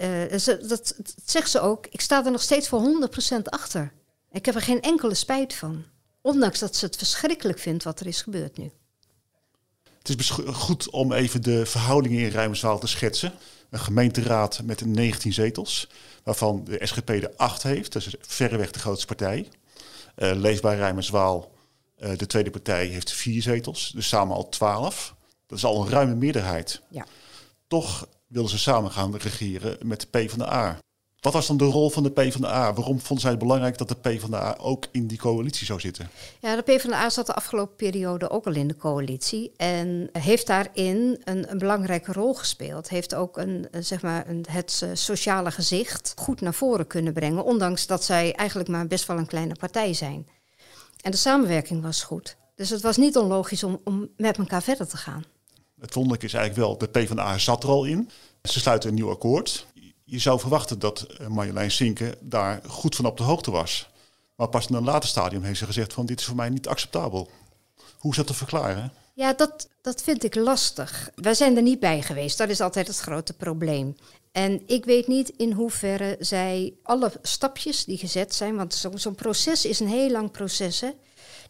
dat, 0.69 0.94
zegt 1.25 1.50
ze 1.50 1.60
ook, 1.60 1.87
ik 1.87 2.00
sta 2.00 2.25
er 2.25 2.31
nog 2.31 2.43
steeds 2.43 2.69
voor 2.69 3.08
100% 3.38 3.43
achter. 3.43 3.93
Ik 4.31 4.46
heb 4.46 4.55
er 4.55 4.62
geen 4.62 4.81
enkele 4.81 5.14
spijt 5.14 5.55
van, 5.55 5.84
ondanks 6.20 6.58
dat 6.58 6.76
ze 6.76 6.84
het 6.84 6.96
verschrikkelijk 6.96 7.58
vindt 7.58 7.84
wat 7.84 8.00
er 8.00 8.06
is 8.06 8.22
gebeurd 8.22 8.58
nu. 8.58 8.70
Het 9.99 10.19
is 10.19 10.31
goed 10.46 10.90
om 10.90 11.12
even 11.12 11.43
de 11.43 11.66
verhoudingen 11.66 12.20
in 12.20 12.28
Rijmerswaal 12.28 12.78
te 12.78 12.87
schetsen 12.87 13.32
een 13.70 13.79
gemeenteraad 13.79 14.61
met 14.65 14.85
19 14.85 15.32
zetels, 15.32 15.88
waarvan 16.23 16.65
de 16.65 16.87
SGP 16.87 17.09
er 17.09 17.32
8 17.37 17.62
heeft. 17.62 17.94
Is 17.94 18.15
verreweg 18.20 18.70
de 18.70 18.79
grootste 18.79 19.06
partij. 19.06 19.49
Uh, 20.17 20.32
Leefbaar 20.35 20.76
Rijmerswaal, 20.76 21.53
uh, 21.99 22.17
de 22.17 22.26
tweede 22.26 22.50
partij, 22.50 22.87
heeft 22.87 23.12
4 23.12 23.43
zetels, 23.43 23.93
dus 23.94 24.09
samen 24.09 24.37
al 24.37 24.49
12. 24.49 25.15
Dat 25.47 25.59
is 25.59 25.65
al 25.65 25.82
een 25.82 25.91
ruime 25.91 26.15
meerderheid. 26.15 26.82
Ja. 26.91 27.06
Toch 27.67 28.09
wilden 28.26 28.50
ze 28.50 28.59
samen 28.59 28.91
gaan 28.91 29.17
regeren 29.17 29.87
met 29.87 30.00
de 30.00 30.06
PvdA. 30.06 30.79
Wat 31.20 31.32
was 31.32 31.47
dan 31.47 31.56
de 31.56 31.65
rol 31.65 31.91
van 31.91 32.03
de 32.03 32.11
PvdA? 32.11 32.73
Waarom 32.73 33.00
vonden 33.00 33.20
zij 33.20 33.31
het 33.31 33.38
belangrijk 33.38 33.79
dat 33.79 33.88
de 33.88 33.94
PvdA 33.94 34.56
ook 34.61 34.87
in 34.91 35.06
die 35.06 35.19
coalitie 35.19 35.67
zou 35.67 35.81
zitten? 35.81 36.11
Ja, 36.41 36.56
de 36.56 36.62
PvdA 36.62 37.11
zat 37.11 37.26
de 37.26 37.35
afgelopen 37.35 37.76
periode 37.76 38.31
ook 38.31 38.47
al 38.47 38.55
in 38.55 38.69
de 38.69 38.76
coalitie 38.76 39.53
en 39.56 40.09
heeft 40.12 40.47
daarin 40.47 41.20
een, 41.25 41.50
een 41.50 41.59
belangrijke 41.59 42.12
rol 42.12 42.35
gespeeld. 42.35 42.88
Heeft 42.88 43.15
ook 43.15 43.37
een, 43.37 43.69
zeg 43.79 44.03
maar 44.03 44.29
een, 44.29 44.44
het 44.50 44.81
eh, 44.82 44.91
sociale 44.93 45.50
gezicht 45.50 46.12
goed 46.17 46.41
naar 46.41 46.55
voren 46.55 46.87
kunnen 46.87 47.12
brengen, 47.12 47.44
ondanks 47.44 47.87
dat 47.87 48.05
zij 48.05 48.35
eigenlijk 48.35 48.69
maar 48.69 48.87
best 48.87 49.06
wel 49.06 49.19
een 49.19 49.26
kleine 49.26 49.55
partij 49.55 49.94
zijn. 49.94 50.29
En 51.00 51.11
de 51.11 51.17
samenwerking 51.17 51.82
was 51.82 52.03
goed. 52.03 52.37
Dus 52.55 52.70
het 52.70 52.82
was 52.82 52.97
niet 52.97 53.17
onlogisch 53.17 53.65
om, 53.65 53.81
om 53.85 54.09
met 54.17 54.38
elkaar 54.38 54.62
verder 54.62 54.88
te 54.88 54.97
gaan. 54.97 55.25
Het 55.81 55.94
wonderlijke 55.94 56.26
is 56.26 56.35
eigenlijk 56.35 56.67
wel, 56.67 56.79
de 56.79 56.88
PvdA 56.88 57.38
zat 57.38 57.62
er 57.62 57.69
al 57.69 57.85
in. 57.85 58.11
Ze 58.43 58.61
sluiten 58.61 58.88
een 58.88 58.94
nieuw 58.94 59.11
akkoord 59.11 59.67
je 60.10 60.19
zou 60.19 60.40
verwachten 60.40 60.78
dat 60.78 61.00
eh, 61.00 61.26
Marjolein 61.26 61.70
Sinke 61.70 62.19
daar 62.20 62.60
goed 62.66 62.96
van 62.96 63.06
op 63.06 63.16
de 63.16 63.22
hoogte 63.22 63.50
was. 63.50 63.88
Maar 64.34 64.49
pas 64.49 64.66
in 64.66 64.75
een 64.75 64.84
later 64.84 65.08
stadium 65.08 65.43
heeft 65.43 65.58
ze 65.58 65.64
gezegd 65.64 65.93
van 65.93 66.06
dit 66.06 66.20
is 66.20 66.26
voor 66.26 66.37
mij 66.37 66.49
niet 66.49 66.69
acceptabel. 66.69 67.31
Hoe 67.99 68.10
is 68.10 68.16
dat 68.16 68.26
te 68.26 68.34
verklaren? 68.34 68.93
Ja, 69.14 69.32
dat, 69.32 69.69
dat 69.82 70.02
vind 70.02 70.25
ik 70.25 70.34
lastig. 70.34 71.10
Wij 71.14 71.34
zijn 71.34 71.56
er 71.56 71.62
niet 71.62 71.81
bij 71.81 72.02
geweest. 72.02 72.38
Dat 72.38 72.49
is 72.49 72.60
altijd 72.60 72.87
het 72.87 72.99
grote 72.99 73.32
probleem. 73.32 73.96
En 74.32 74.62
ik 74.66 74.84
weet 74.84 75.06
niet 75.06 75.28
in 75.28 75.52
hoeverre 75.52 76.16
zij 76.20 76.75
alle 76.82 77.12
stapjes 77.22 77.84
die 77.84 77.99
gezet 77.99 78.34
zijn, 78.34 78.56
want 78.56 78.87
zo'n 78.94 79.14
proces 79.14 79.64
is 79.64 79.81
een 79.81 79.88
heel 79.88 80.10
lang 80.10 80.31
proces. 80.31 80.81
Hè? 80.81 80.90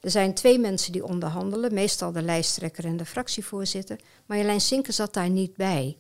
Er 0.01 0.11
zijn 0.11 0.35
twee 0.35 0.59
mensen 0.59 0.93
die 0.93 1.05
onderhandelen, 1.05 1.75
meestal 1.75 2.13
de 2.13 2.23
lijsttrekker 2.23 2.85
en 2.85 2.97
de 2.97 3.05
fractievoorzitter. 3.05 4.01
Marjolein 4.27 4.61
Sinke 4.61 4.93
zat 4.93 5.15
daar 5.15 5.31
niet 5.31 5.57
bij. 5.57 5.97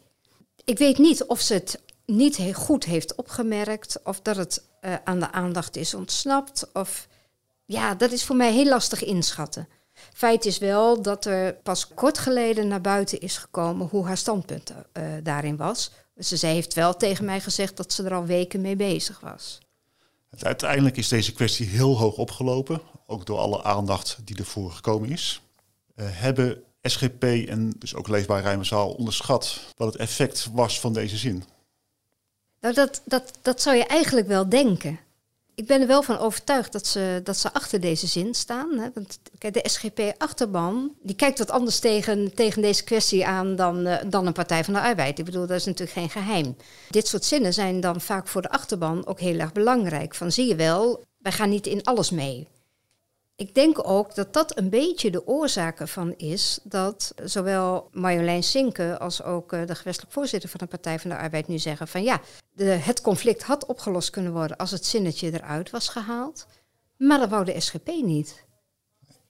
Ik 0.65 0.79
weet 0.79 0.99
niet 0.99 1.25
of 1.25 1.41
ze 1.41 1.55
het 1.55 1.81
niet 2.11 2.37
heel 2.37 2.53
goed 2.53 2.85
heeft 2.85 3.15
opgemerkt 3.15 4.01
of 4.05 4.21
dat 4.21 4.37
het 4.37 4.63
uh, 4.81 4.95
aan 5.05 5.21
de 5.21 5.33
aandacht 5.33 5.77
is 5.77 5.95
ontsnapt. 5.95 6.73
Of 6.73 7.09
ja, 7.65 7.95
dat 7.95 8.13
is 8.13 8.25
voor 8.25 8.37
mij 8.37 8.53
heel 8.53 8.69
lastig 8.69 9.05
inschatten. 9.05 9.69
Feit 10.13 10.45
is 10.45 10.59
wel 10.59 11.03
dat 11.03 11.25
er 11.25 11.55
pas 11.55 11.89
kort 11.95 12.19
geleden 12.19 12.69
naar 12.69 12.81
buiten 12.81 13.21
is 13.21 13.37
gekomen 13.37 13.87
hoe 13.87 14.07
haar 14.07 14.17
standpunt 14.17 14.71
uh, 14.71 15.05
daarin 15.23 15.57
was. 15.57 15.91
Dus 16.15 16.29
zij 16.29 16.53
heeft 16.53 16.75
wel 16.75 16.97
tegen 16.97 17.25
mij 17.25 17.41
gezegd 17.41 17.77
dat 17.77 17.93
ze 17.93 18.05
er 18.05 18.15
al 18.15 18.25
weken 18.25 18.61
mee 18.61 18.77
bezig 18.77 19.21
was. 19.21 19.59
Uiteindelijk 20.39 20.97
is 20.97 21.09
deze 21.09 21.33
kwestie 21.33 21.67
heel 21.67 21.99
hoog 21.99 22.17
opgelopen, 22.17 22.81
ook 23.07 23.27
door 23.27 23.39
alle 23.39 23.63
aandacht 23.63 24.19
die 24.25 24.37
ervoor 24.37 24.71
gekomen 24.71 25.11
is. 25.11 25.43
Uh, 25.97 26.07
hebben 26.11 26.63
SGP 26.83 27.23
en 27.23 27.73
dus 27.79 27.95
ook 27.95 28.09
Leefbaar 28.09 28.43
Rijmerzaal 28.43 28.91
onderschat 28.91 29.61
wat 29.77 29.93
het 29.93 30.01
effect 30.03 30.49
was 30.53 30.81
van 30.81 30.93
deze 30.93 31.17
zin? 31.17 31.45
Nou, 32.61 32.75
dat, 32.75 33.03
dat, 33.05 33.33
dat 33.43 33.63
zou 33.63 33.77
je 33.77 33.87
eigenlijk 33.87 34.27
wel 34.27 34.49
denken. 34.49 34.99
Ik 35.55 35.67
ben 35.67 35.81
er 35.81 35.87
wel 35.87 36.03
van 36.03 36.19
overtuigd 36.19 36.73
dat 36.73 36.87
ze, 36.87 37.21
dat 37.25 37.37
ze 37.37 37.53
achter 37.53 37.81
deze 37.81 38.07
zin 38.07 38.35
staan. 38.35 38.79
Hè? 38.79 38.89
Want 38.95 39.19
kijk, 39.39 39.55
de 39.55 39.69
SGP-achterban 39.69 40.95
die 41.03 41.17
kijkt 41.17 41.39
wat 41.39 41.51
anders 41.51 41.79
tegen, 41.79 42.35
tegen 42.35 42.63
deze 42.63 42.85
kwestie 42.85 43.27
aan 43.27 43.57
dan, 43.57 43.87
uh, 43.87 43.97
dan 44.07 44.27
een 44.27 44.33
Partij 44.33 44.65
van 44.65 44.75
de 44.75 44.81
Arbeid. 44.81 45.19
Ik 45.19 45.25
bedoel, 45.25 45.47
dat 45.47 45.57
is 45.57 45.65
natuurlijk 45.65 45.99
geen 45.99 46.11
geheim. 46.11 46.57
Dit 46.91 47.07
soort 47.07 47.25
zinnen 47.25 47.55
zijn 47.55 47.81
dan 47.81 48.01
vaak 48.01 48.29
voor 48.29 48.43
de 48.43 48.51
achterban 48.51 49.07
ook 49.07 49.21
heel 49.21 49.39
erg 49.39 49.53
belangrijk. 49.53 50.15
Van 50.15 50.33
zie 50.33 50.47
je 50.47 50.57
wel, 50.57 51.03
wij 51.19 51.33
gaan 51.33 51.51
niet 51.51 51.67
in 51.67 51.85
alles 51.85 52.11
mee. 52.11 52.49
Ik 53.39 53.55
denk 53.55 53.89
ook 53.89 54.15
dat 54.15 54.33
dat 54.33 54.59
een 54.59 54.71
beetje 54.71 55.11
de 55.11 55.27
oorzaak 55.27 55.81
ervan 55.81 56.15
is 56.17 56.59
dat 56.63 57.15
zowel 57.25 57.89
Marjolein 57.93 58.43
Sinke 58.43 58.99
als 58.99 59.23
ook 59.23 59.53
eh, 59.53 59.67
de 59.67 59.75
gewestelijk 59.75 60.13
voorzitter 60.13 60.49
van 60.49 60.61
de 60.61 60.67
Partij 60.67 60.99
van 60.99 61.11
de 61.11 61.17
Arbeid 61.17 61.49
nu 61.49 61.59
zeggen 61.59 61.89
van 61.89 62.03
ja, 62.03 62.21
de, 62.53 62.65
het 62.65 63.01
conflict 63.01 63.43
had 63.43 63.67
opgelost 63.67 64.11
kunnen 64.11 64.33
worden 64.33 64.57
als 64.57 64.71
het 64.71 64.87
zinnetje 64.87 65.33
eruit 65.33 65.71
was 65.71 65.89
gehaald, 65.89 66.47
maar 66.97 67.19
dat 67.19 67.29
wou 67.29 67.45
de 67.45 67.61
SGP 67.61 67.87
niet. 67.87 68.47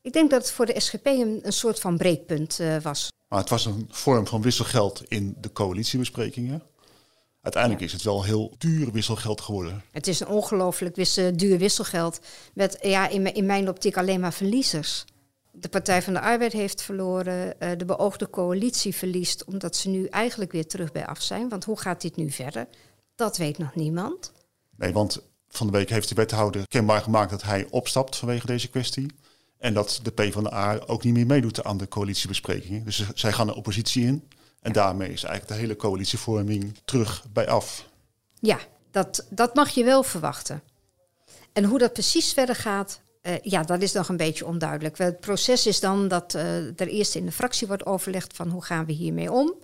Ik 0.02 0.12
denk 0.12 0.30
dat 0.30 0.42
het 0.42 0.50
voor 0.50 0.66
de 0.66 0.80
SGP 0.80 1.06
een, 1.06 1.42
soort 1.42 1.80
van 1.80 1.96
breekpunt 1.96 2.58
uh, 2.60 2.80
was. 2.80 3.12
Maar 3.28 3.38
het 3.38 3.50
was 3.50 3.66
een 3.66 3.88
vorm 3.90 4.26
van 4.26 4.42
wisselgeld 4.42 5.02
in 5.08 5.36
de 5.40 5.52
coalitiebesprekingen. 5.52 6.62
Uiteindelijk 7.42 7.82
is 7.82 7.92
het 7.92 8.02
wel 8.02 8.24
heel 8.24 8.54
duur 8.58 8.92
wisselgeld 8.92 9.40
geworden. 9.40 9.82
Het 9.90 10.06
is 10.06 10.20
een 10.20 10.28
ongelooflijk 10.28 10.94
duur 11.38 11.58
wisselgeld. 11.58 12.20
Met 12.54 12.78
ja, 12.80 13.08
in, 13.08 13.34
in 13.34 13.46
mijn 13.46 13.68
optiek 13.68 13.96
alleen 13.96 14.20
maar 14.20 14.32
verliezers. 14.32 15.04
De 15.52 15.68
Partij 15.68 16.02
van 16.02 16.12
de 16.12 16.20
Arbeid 16.20 16.52
heeft 16.52 16.82
verloren, 16.82 17.54
uh, 17.58 17.70
de 17.76 17.84
beoogde 17.84 18.30
coalitie 18.30 18.94
verliest, 18.94 19.44
omdat 19.44 19.76
ze 19.76 19.88
nu 19.88 20.04
eigenlijk 20.04 20.52
weer 20.52 20.66
terug 20.66 20.92
bij 20.92 21.06
af 21.06 21.22
zijn. 21.22 21.48
Want 21.48 21.64
hoe 21.64 21.80
gaat 21.80 22.00
dit 22.00 22.16
nu 22.16 22.30
verder? 22.30 22.66
Dat 23.14 23.36
weet 23.36 23.58
nog 23.58 23.74
niemand. 23.74 24.32
Nee, 24.76 24.92
want 24.92 25.22
van 25.48 25.66
de 25.66 25.72
week 25.72 25.90
heeft 25.90 26.08
de 26.08 26.14
wethouder 26.14 26.68
kenbaar 26.68 27.00
gemaakt 27.00 27.30
dat 27.30 27.42
hij 27.42 27.66
opstapt 27.70 28.16
vanwege 28.16 28.46
deze 28.46 28.68
kwestie. 28.68 29.06
En 29.58 29.74
dat 29.74 30.00
de 30.02 30.10
PvdA 30.10 30.80
ook 30.86 31.04
niet 31.04 31.14
meer 31.14 31.26
meedoet 31.26 31.64
aan 31.64 31.76
de 31.76 31.88
coalitiebesprekingen. 31.88 32.84
Dus 32.84 33.10
zij 33.14 33.32
gaan 33.32 33.46
de 33.46 33.54
oppositie 33.54 34.04
in. 34.04 34.28
En 34.60 34.72
daarmee 34.72 35.12
is 35.12 35.22
eigenlijk 35.24 35.54
de 35.54 35.66
hele 35.66 35.76
coalitievorming 35.76 36.76
terug 36.84 37.24
bij 37.32 37.48
af. 37.48 37.88
Ja, 38.40 38.58
dat, 38.90 39.26
dat 39.30 39.54
mag 39.54 39.68
je 39.68 39.84
wel 39.84 40.02
verwachten. 40.02 40.62
En 41.52 41.64
hoe 41.64 41.78
dat 41.78 41.92
precies 41.92 42.32
verder 42.32 42.54
gaat, 42.54 43.00
uh, 43.22 43.38
ja, 43.42 43.62
dat 43.62 43.82
is 43.82 43.92
nog 43.92 44.08
een 44.08 44.16
beetje 44.16 44.46
onduidelijk. 44.46 44.98
Het 44.98 45.20
proces 45.20 45.66
is 45.66 45.80
dan 45.80 46.08
dat 46.08 46.34
uh, 46.34 46.56
er 46.80 46.88
eerst 46.88 47.14
in 47.14 47.24
de 47.24 47.32
fractie 47.32 47.66
wordt 47.66 47.86
overlegd 47.86 48.36
van 48.36 48.48
hoe 48.48 48.64
gaan 48.64 48.84
we 48.84 48.92
hiermee 48.92 49.32
om. 49.32 49.54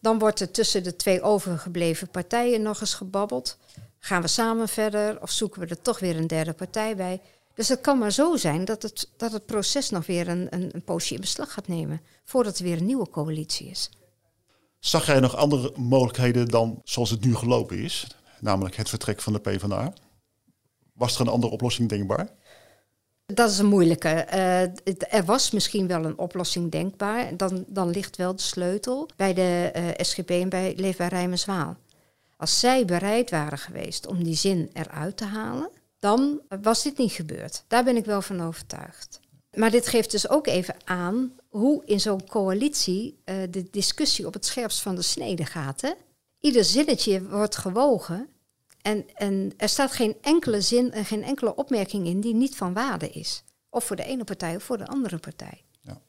Dan 0.00 0.18
wordt 0.18 0.40
er 0.40 0.50
tussen 0.50 0.82
de 0.82 0.96
twee 0.96 1.22
overgebleven 1.22 2.10
partijen 2.10 2.62
nog 2.62 2.80
eens 2.80 2.94
gebabbeld. 2.94 3.58
Gaan 3.98 4.22
we 4.22 4.28
samen 4.28 4.68
verder 4.68 5.22
of 5.22 5.30
zoeken 5.30 5.60
we 5.60 5.66
er 5.66 5.82
toch 5.82 5.98
weer 5.98 6.16
een 6.16 6.26
derde 6.26 6.52
partij 6.52 6.96
bij? 6.96 7.20
Dus 7.54 7.68
het 7.68 7.80
kan 7.80 7.98
maar 7.98 8.12
zo 8.12 8.36
zijn 8.36 8.64
dat 8.64 8.82
het, 8.82 9.08
dat 9.16 9.32
het 9.32 9.46
proces 9.46 9.90
nog 9.90 10.06
weer 10.06 10.28
een, 10.28 10.46
een, 10.50 10.70
een 10.72 10.84
poosje 10.84 11.14
in 11.14 11.20
beslag 11.20 11.52
gaat 11.52 11.68
nemen 11.68 12.00
voordat 12.24 12.58
er 12.58 12.64
weer 12.64 12.76
een 12.76 12.86
nieuwe 12.86 13.10
coalitie 13.10 13.70
is. 13.70 13.90
Zag 14.78 15.06
jij 15.06 15.20
nog 15.20 15.36
andere 15.36 15.72
mogelijkheden 15.76 16.48
dan 16.48 16.80
zoals 16.84 17.10
het 17.10 17.24
nu 17.24 17.34
gelopen 17.34 17.78
is, 17.78 18.06
namelijk 18.40 18.76
het 18.76 18.88
vertrek 18.88 19.20
van 19.20 19.32
de 19.32 19.38
PvdA? 19.38 19.92
Was 20.92 21.14
er 21.14 21.20
een 21.20 21.32
andere 21.32 21.52
oplossing 21.52 21.88
denkbaar? 21.88 22.28
Dat 23.34 23.50
is 23.50 23.58
een 23.58 23.66
moeilijke. 23.66 24.26
Uh, 24.34 24.60
er 25.14 25.24
was 25.24 25.50
misschien 25.50 25.86
wel 25.86 26.04
een 26.04 26.18
oplossing 26.18 26.70
denkbaar. 26.70 27.36
Dan, 27.36 27.64
dan 27.66 27.90
ligt 27.90 28.16
wel 28.16 28.36
de 28.36 28.42
sleutel 28.42 29.08
bij 29.16 29.34
de 29.34 29.70
uh, 29.76 29.88
eh, 29.88 29.94
SGP 29.96 30.30
en 30.30 30.48
bij 30.48 30.74
Leefbaar 30.76 31.08
Rijmerswaal. 31.08 31.76
Als 32.36 32.60
zij 32.60 32.84
bereid 32.84 33.30
waren 33.30 33.58
geweest 33.58 34.06
om 34.06 34.22
die 34.22 34.34
zin 34.34 34.70
eruit 34.72 35.16
te 35.16 35.24
halen, 35.24 35.70
dan 35.98 36.40
was 36.62 36.82
dit 36.82 36.98
niet 36.98 37.12
gebeurd. 37.12 37.64
Daar 37.66 37.84
ben 37.84 37.96
ik 37.96 38.04
wel 38.04 38.22
van 38.22 38.42
overtuigd. 38.42 39.20
Maar 39.56 39.70
dit 39.70 39.88
geeft 39.88 40.10
dus 40.10 40.28
ook 40.28 40.46
even 40.46 40.74
aan 40.84 41.32
hoe 41.58 41.82
in 41.84 42.00
zo'n 42.00 42.26
coalitie 42.26 43.22
uh, 43.24 43.36
de 43.50 43.70
discussie 43.70 44.26
op 44.26 44.32
het 44.32 44.46
scherpst 44.46 44.80
van 44.80 44.94
de 44.94 45.02
snede 45.02 45.44
gaat. 45.44 45.80
Hè? 45.80 45.92
Ieder 46.40 46.64
zinnetje 46.64 47.28
wordt 47.28 47.56
gewogen 47.56 48.28
en, 48.82 49.04
en 49.14 49.52
er 49.56 49.68
staat 49.68 49.92
geen 49.92 50.16
enkele 50.20 50.60
zin 50.60 50.92
en 50.92 51.04
geen 51.04 51.22
enkele 51.22 51.54
opmerking 51.54 52.06
in 52.06 52.20
die 52.20 52.34
niet 52.34 52.56
van 52.56 52.72
waarde 52.72 53.08
is. 53.08 53.44
Of 53.70 53.84
voor 53.84 53.96
de 53.96 54.04
ene 54.04 54.24
partij 54.24 54.56
of 54.56 54.62
voor 54.62 54.78
de 54.78 54.86
andere 54.86 55.18
partij. 55.18 55.64
Ja. 55.80 56.00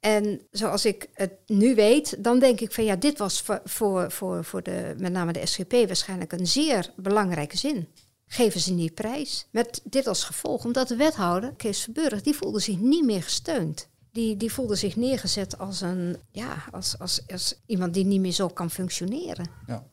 En 0.00 0.40
zoals 0.50 0.84
ik 0.84 1.08
het 1.12 1.32
nu 1.46 1.74
weet, 1.74 2.24
dan 2.24 2.38
denk 2.38 2.60
ik 2.60 2.72
van 2.72 2.84
ja, 2.84 2.96
dit 2.96 3.18
was 3.18 3.40
voor, 3.40 3.60
voor, 3.64 4.10
voor, 4.10 4.44
voor 4.44 4.62
de, 4.62 4.94
met 4.98 5.12
name 5.12 5.32
de 5.32 5.46
SGP 5.46 5.72
waarschijnlijk 5.72 6.32
een 6.32 6.46
zeer 6.46 6.92
belangrijke 6.96 7.56
zin. 7.56 7.88
Geven 8.26 8.60
ze 8.60 8.72
niet 8.72 8.94
prijs. 8.94 9.46
Met 9.50 9.80
dit 9.84 10.06
als 10.06 10.24
gevolg, 10.24 10.64
omdat 10.64 10.88
de 10.88 10.96
wethouder, 10.96 11.54
Kees 11.56 11.82
Verburg, 11.82 12.22
die 12.22 12.34
voelde 12.34 12.60
zich 12.60 12.78
niet 12.78 13.04
meer 13.04 13.22
gesteund. 13.22 13.88
Die, 14.16 14.36
die 14.36 14.52
voelde 14.52 14.74
zich 14.74 14.96
neergezet 14.96 15.58
als, 15.58 15.80
een, 15.80 16.16
ja, 16.30 16.64
als, 16.72 16.98
als, 16.98 17.22
als 17.26 17.54
iemand 17.66 17.94
die 17.94 18.04
niet 18.04 18.20
meer 18.20 18.32
zo 18.32 18.48
kan 18.48 18.70
functioneren. 18.70 19.50
Ja. 19.66 19.86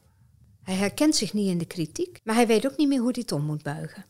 Hij 0.61 0.75
herkent 0.75 1.15
zich 1.15 1.33
niet 1.33 1.47
in 1.47 1.57
de 1.57 1.65
kritiek, 1.65 2.19
maar 2.23 2.35
hij 2.35 2.47
weet 2.47 2.65
ook 2.65 2.77
niet 2.77 2.87
meer 2.87 2.99
hoe 2.99 3.11
hij 3.11 3.21
het 3.21 3.31
om 3.31 3.43
moet 3.43 3.63
buigen. 3.63 4.05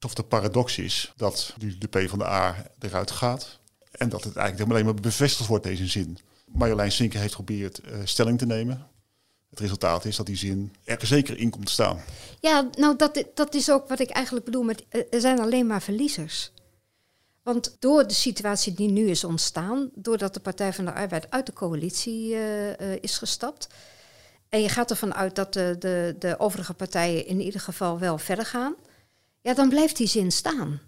Of 0.00 0.14
de 0.14 0.22
paradox 0.22 0.78
is 0.78 1.12
dat 1.16 1.54
nu 1.58 1.78
de 1.78 1.88
PvdA 1.88 2.66
eruit 2.78 3.10
gaat 3.10 3.58
en 3.90 4.08
dat 4.08 4.24
het 4.24 4.36
eigenlijk 4.36 4.70
alleen 4.70 4.84
maar 4.84 4.94
bevestigd 4.94 5.48
wordt, 5.48 5.64
deze 5.64 5.86
zin. 5.86 6.18
Marjolein 6.46 6.92
Sinker 6.92 7.20
heeft 7.20 7.34
geprobeerd 7.34 7.80
uh, 7.84 7.94
stelling 8.04 8.38
te 8.38 8.46
nemen. 8.46 8.86
Het 9.50 9.60
resultaat 9.60 10.04
is 10.04 10.16
dat 10.16 10.26
die 10.26 10.36
zin 10.36 10.74
er 10.84 11.06
zeker 11.06 11.38
in 11.38 11.50
komt 11.50 11.66
te 11.66 11.72
staan. 11.72 12.00
Ja, 12.40 12.68
nou 12.78 12.96
dat, 12.96 13.24
dat 13.34 13.54
is 13.54 13.70
ook 13.70 13.88
wat 13.88 14.00
ik 14.00 14.10
eigenlijk 14.10 14.44
bedoel 14.44 14.62
met 14.62 14.84
eh, 14.88 15.02
er 15.10 15.20
zijn 15.20 15.40
alleen 15.40 15.66
maar 15.66 15.82
verliezers. 15.82 16.52
Want 17.42 17.76
door 17.78 18.06
de 18.06 18.14
situatie 18.14 18.72
die 18.72 18.90
nu 18.90 19.08
is 19.08 19.24
ontstaan, 19.24 19.90
doordat 19.94 20.34
de 20.34 20.40
Partij 20.40 20.72
van 20.72 20.84
de 20.84 20.92
Arbeid 20.92 21.30
uit 21.30 21.46
de 21.46 21.52
coalitie 21.52 22.30
uh, 22.30 22.68
uh, 22.68 22.74
is 23.00 23.18
gestapt, 23.18 23.68
en 24.48 24.62
je 24.62 24.68
gaat 24.68 24.90
ervan 24.90 25.14
uit 25.14 25.34
dat 25.34 25.52
de, 25.52 25.76
de, 25.78 26.16
de 26.18 26.38
overige 26.38 26.74
partijen 26.74 27.26
in 27.26 27.40
ieder 27.40 27.60
geval 27.60 27.98
wel 27.98 28.18
verder 28.18 28.46
gaan, 28.46 28.74
ja, 29.40 29.54
dan 29.54 29.68
blijft 29.68 29.96
die 29.96 30.06
zin 30.06 30.32
staan. 30.32 30.80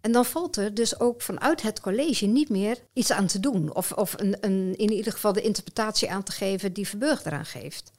En 0.00 0.12
dan 0.12 0.24
valt 0.24 0.56
er 0.56 0.74
dus 0.74 1.00
ook 1.00 1.22
vanuit 1.22 1.62
het 1.62 1.80
college 1.80 2.26
niet 2.26 2.48
meer 2.48 2.78
iets 2.92 3.10
aan 3.10 3.26
te 3.26 3.40
doen. 3.40 3.74
Of, 3.74 3.92
of 3.92 4.14
een, 4.18 4.36
een, 4.40 4.76
in 4.76 4.92
ieder 4.92 5.12
geval 5.12 5.32
de 5.32 5.42
interpretatie 5.42 6.10
aan 6.10 6.22
te 6.22 6.32
geven 6.32 6.72
die 6.72 6.88
Verburg 6.88 7.24
eraan 7.24 7.46
geeft. 7.46 7.90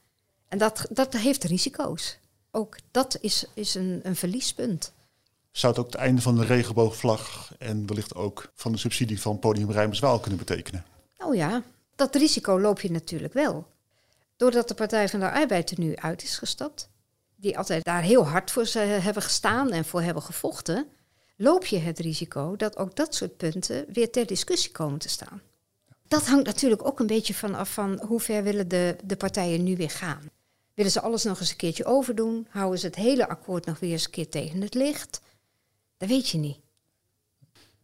En 0.48 0.58
dat, 0.58 0.86
dat 0.90 1.12
heeft 1.12 1.44
risico's. 1.44 2.18
Ook 2.50 2.76
dat 2.90 3.18
is, 3.20 3.44
is 3.54 3.74
een, 3.74 4.00
een 4.02 4.16
verliespunt. 4.16 4.92
Zou 5.56 5.72
het 5.72 5.84
ook 5.84 5.92
het 5.92 6.00
einde 6.00 6.22
van 6.22 6.36
de 6.36 6.44
regenboogvlag 6.44 7.52
en 7.58 7.86
wellicht 7.86 8.14
ook 8.14 8.50
van 8.54 8.72
de 8.72 8.78
subsidie 8.78 9.20
van 9.20 9.38
Podium 9.38 9.70
Rijmerswaal 9.70 10.20
kunnen 10.20 10.38
betekenen? 10.38 10.84
Oh 11.18 11.34
ja, 11.34 11.62
dat 11.94 12.14
risico 12.14 12.60
loop 12.60 12.80
je 12.80 12.90
natuurlijk 12.90 13.32
wel. 13.32 13.66
Doordat 14.36 14.68
de 14.68 14.74
Partij 14.74 15.08
van 15.08 15.20
de 15.20 15.30
Arbeid 15.30 15.70
er 15.70 15.80
nu 15.80 15.96
uit 15.96 16.22
is 16.22 16.38
gestapt, 16.38 16.88
die 17.36 17.58
altijd 17.58 17.84
daar 17.84 18.02
heel 18.02 18.26
hard 18.26 18.50
voor 18.50 18.66
ze 18.66 18.78
hebben 18.78 19.22
gestaan 19.22 19.70
en 19.70 19.84
voor 19.84 20.02
hebben 20.02 20.22
gevochten, 20.22 20.86
loop 21.36 21.64
je 21.64 21.78
het 21.78 21.98
risico 21.98 22.56
dat 22.56 22.76
ook 22.76 22.96
dat 22.96 23.14
soort 23.14 23.36
punten 23.36 23.84
weer 23.92 24.10
ter 24.10 24.26
discussie 24.26 24.72
komen 24.72 24.98
te 24.98 25.08
staan. 25.08 25.42
Dat 26.08 26.26
hangt 26.26 26.46
natuurlijk 26.46 26.86
ook 26.86 27.00
een 27.00 27.06
beetje 27.06 27.34
vanaf 27.34 27.72
van 27.72 28.02
hoe 28.06 28.20
ver 28.20 28.42
willen 28.42 28.68
de, 28.68 28.96
de 29.04 29.16
partijen 29.16 29.64
nu 29.64 29.76
weer 29.76 29.90
gaan. 29.90 30.30
Willen 30.74 30.92
ze 30.92 31.00
alles 31.00 31.24
nog 31.24 31.40
eens 31.40 31.50
een 31.50 31.56
keertje 31.56 31.84
overdoen? 31.84 32.46
Houden 32.50 32.78
ze 32.78 32.86
het 32.86 32.96
hele 32.96 33.28
akkoord 33.28 33.66
nog 33.66 33.78
weer 33.78 33.92
eens 33.92 34.04
een 34.04 34.10
keer 34.10 34.28
tegen 34.28 34.60
het 34.60 34.74
licht? 34.74 35.20
Dat 35.96 36.08
weet 36.08 36.28
je 36.28 36.38
niet. 36.38 36.58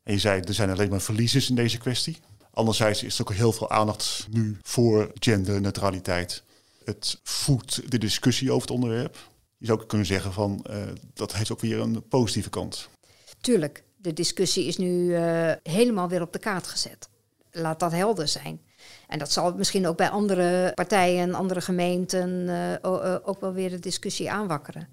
En 0.03 0.13
je 0.13 0.19
zei, 0.19 0.41
er 0.41 0.55
zijn 0.55 0.71
alleen 0.71 0.91
maar 0.91 1.01
verliezers 1.01 1.49
in 1.49 1.55
deze 1.55 1.79
kwestie. 1.79 2.17
Anderzijds 2.51 3.03
is 3.03 3.15
er 3.15 3.21
ook 3.21 3.33
heel 3.33 3.53
veel 3.53 3.71
aandacht 3.71 4.27
nu 4.31 4.59
voor 4.63 5.11
genderneutraliteit. 5.15 6.43
Het 6.85 7.21
voedt 7.23 7.91
de 7.91 7.99
discussie 7.99 8.51
over 8.51 8.63
het 8.63 8.71
onderwerp. 8.71 9.17
Je 9.59 9.67
zou 9.67 9.81
ook 9.81 9.89
kunnen 9.89 10.07
zeggen 10.07 10.33
van 10.33 10.67
uh, 10.71 10.77
dat 11.15 11.35
heeft 11.35 11.53
ook 11.53 11.61
weer 11.61 11.81
een 11.81 12.09
positieve 12.09 12.51
kant. 12.51 12.89
Tuurlijk, 13.41 13.85
de 13.97 14.13
discussie 14.13 14.67
is 14.67 14.77
nu 14.77 14.89
uh, 14.89 15.53
helemaal 15.63 16.09
weer 16.09 16.23
op 16.23 16.33
de 16.33 16.39
kaart 16.39 16.67
gezet. 16.67 17.09
Laat 17.51 17.81
dat 17.81 17.93
helder 17.93 18.29
zijn. 18.29 18.61
En 19.07 19.19
dat 19.19 19.33
zal 19.33 19.55
misschien 19.55 19.87
ook 19.87 19.97
bij 19.97 20.09
andere 20.09 20.73
partijen, 20.75 21.35
andere 21.35 21.61
gemeenten 21.61 22.31
uh, 22.31 23.17
ook 23.23 23.41
wel 23.41 23.53
weer 23.53 23.71
de 23.71 23.79
discussie 23.79 24.31
aanwakkeren. 24.31 24.89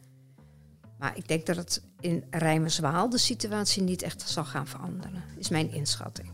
Maar 1.00 1.18
ik 1.18 1.28
denk 1.28 1.46
dat 1.46 1.56
het 1.56 1.84
in 2.00 2.24
Rijmerswaal 2.30 3.10
de 3.10 3.18
situatie 3.18 3.84
niet 3.84 4.02
echt 4.02 4.30
zal 4.30 4.46
gaan 4.46 4.68
veranderen, 4.68 5.24
is 5.38 5.50
mijn 5.50 5.72
inschatting. 5.72 6.32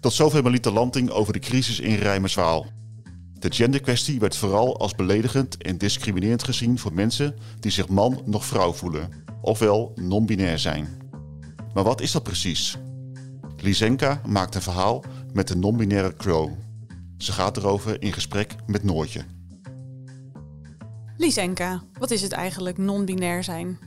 Tot 0.00 0.12
zover 0.12 0.42
Melita 0.42 0.70
Lanting 0.70 1.10
over 1.10 1.32
de 1.32 1.38
crisis 1.38 1.80
in 1.80 1.94
Rijmerswaal. 1.94 2.66
De 3.32 3.52
genderkwestie 3.52 4.20
werd 4.20 4.36
vooral 4.36 4.78
als 4.78 4.94
beledigend 4.94 5.56
en 5.56 5.78
discriminerend 5.78 6.44
gezien 6.44 6.78
voor 6.78 6.94
mensen 6.94 7.36
die 7.60 7.70
zich 7.70 7.88
man 7.88 8.22
nog 8.24 8.44
vrouw 8.44 8.72
voelen, 8.72 9.10
ofwel 9.40 9.92
non-binair 9.94 10.58
zijn. 10.58 10.88
Maar 11.74 11.84
wat 11.84 12.00
is 12.00 12.12
dat 12.12 12.22
precies? 12.22 12.76
Lisenka 13.56 14.20
maakt 14.26 14.54
een 14.54 14.62
verhaal 14.62 15.04
met 15.32 15.48
de 15.48 15.56
non-binaire 15.56 16.16
crow. 16.16 16.50
Ze 17.16 17.32
gaat 17.32 17.56
erover 17.56 18.02
in 18.02 18.12
gesprek 18.12 18.54
met 18.66 18.82
Noortje. 18.82 19.24
Lisenka, 21.18 21.82
wat 21.92 22.10
is 22.10 22.22
het 22.22 22.32
eigenlijk 22.32 22.78
non-binair 22.78 23.44
zijn? 23.44 23.78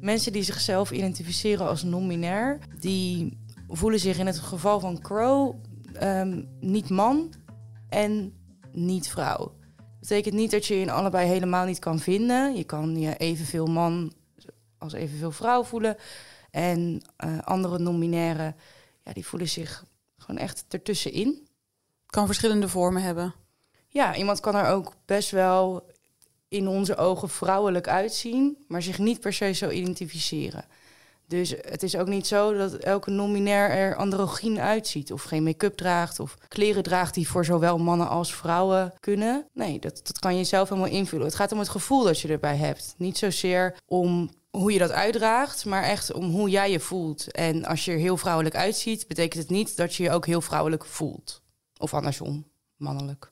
Mensen 0.00 0.32
die 0.32 0.42
zichzelf 0.42 0.90
identificeren 0.90 1.66
als 1.66 1.82
non-binair, 1.82 2.58
die 2.80 3.38
voelen 3.68 4.00
zich 4.00 4.18
in 4.18 4.26
het 4.26 4.38
geval 4.38 4.80
van 4.80 5.00
Crow 5.00 5.54
um, 6.02 6.48
niet 6.60 6.88
man 6.88 7.32
en 7.88 8.34
niet 8.72 9.08
vrouw. 9.08 9.54
Dat 9.76 9.98
betekent 10.00 10.34
niet 10.34 10.50
dat 10.50 10.66
je 10.66 10.74
je 10.74 10.80
in 10.80 10.90
allebei 10.90 11.28
helemaal 11.28 11.66
niet 11.66 11.78
kan 11.78 11.98
vinden. 11.98 12.56
Je 12.56 12.64
kan 12.64 12.98
je 12.98 13.16
evenveel 13.16 13.66
man 13.66 14.12
als 14.78 14.92
evenveel 14.92 15.30
vrouw 15.30 15.64
voelen. 15.64 15.96
En 16.50 17.02
uh, 17.24 17.38
andere 17.38 17.78
non-binaire, 17.78 18.54
ja, 19.04 19.12
die 19.12 19.26
voelen 19.26 19.48
zich 19.48 19.84
gewoon 20.16 20.40
echt 20.40 20.64
ertussenin. 20.68 21.48
Kan 22.06 22.26
verschillende 22.26 22.68
vormen 22.68 23.02
hebben. 23.02 23.34
Ja, 23.88 24.16
iemand 24.16 24.40
kan 24.40 24.54
er 24.54 24.68
ook 24.68 24.94
best 25.04 25.30
wel 25.30 25.90
in 26.52 26.68
onze 26.68 26.96
ogen 26.96 27.28
vrouwelijk 27.28 27.88
uitzien, 27.88 28.56
maar 28.68 28.82
zich 28.82 28.98
niet 28.98 29.20
per 29.20 29.32
se 29.32 29.52
zo 29.52 29.68
identificeren. 29.68 30.64
Dus 31.26 31.50
het 31.50 31.82
is 31.82 31.96
ook 31.96 32.08
niet 32.08 32.26
zo 32.26 32.56
dat 32.56 32.74
elke 32.74 33.10
nominair 33.10 33.70
er 33.70 33.96
androgyn 33.96 34.60
uitziet. 34.60 35.12
Of 35.12 35.22
geen 35.22 35.42
make-up 35.42 35.76
draagt 35.76 36.20
of 36.20 36.36
kleren 36.48 36.82
draagt 36.82 37.14
die 37.14 37.28
voor 37.28 37.44
zowel 37.44 37.78
mannen 37.78 38.08
als 38.08 38.34
vrouwen 38.34 38.92
kunnen. 39.00 39.46
Nee, 39.52 39.78
dat, 39.78 40.00
dat 40.02 40.18
kan 40.18 40.36
je 40.36 40.44
zelf 40.44 40.68
helemaal 40.68 40.90
invullen. 40.90 41.26
Het 41.26 41.34
gaat 41.34 41.52
om 41.52 41.58
het 41.58 41.68
gevoel 41.68 42.04
dat 42.04 42.20
je 42.20 42.28
erbij 42.28 42.56
hebt. 42.56 42.94
Niet 42.96 43.18
zozeer 43.18 43.76
om 43.86 44.30
hoe 44.50 44.72
je 44.72 44.78
dat 44.78 44.90
uitdraagt, 44.90 45.64
maar 45.64 45.82
echt 45.82 46.12
om 46.12 46.30
hoe 46.30 46.50
jij 46.50 46.70
je 46.70 46.80
voelt. 46.80 47.30
En 47.30 47.64
als 47.64 47.84
je 47.84 47.92
er 47.92 47.98
heel 47.98 48.16
vrouwelijk 48.16 48.56
uitziet, 48.56 49.06
betekent 49.08 49.42
het 49.42 49.50
niet 49.50 49.76
dat 49.76 49.94
je 49.94 50.02
je 50.02 50.10
ook 50.10 50.26
heel 50.26 50.40
vrouwelijk 50.40 50.84
voelt. 50.84 51.42
Of 51.78 51.94
andersom, 51.94 52.46
mannelijk. 52.76 53.31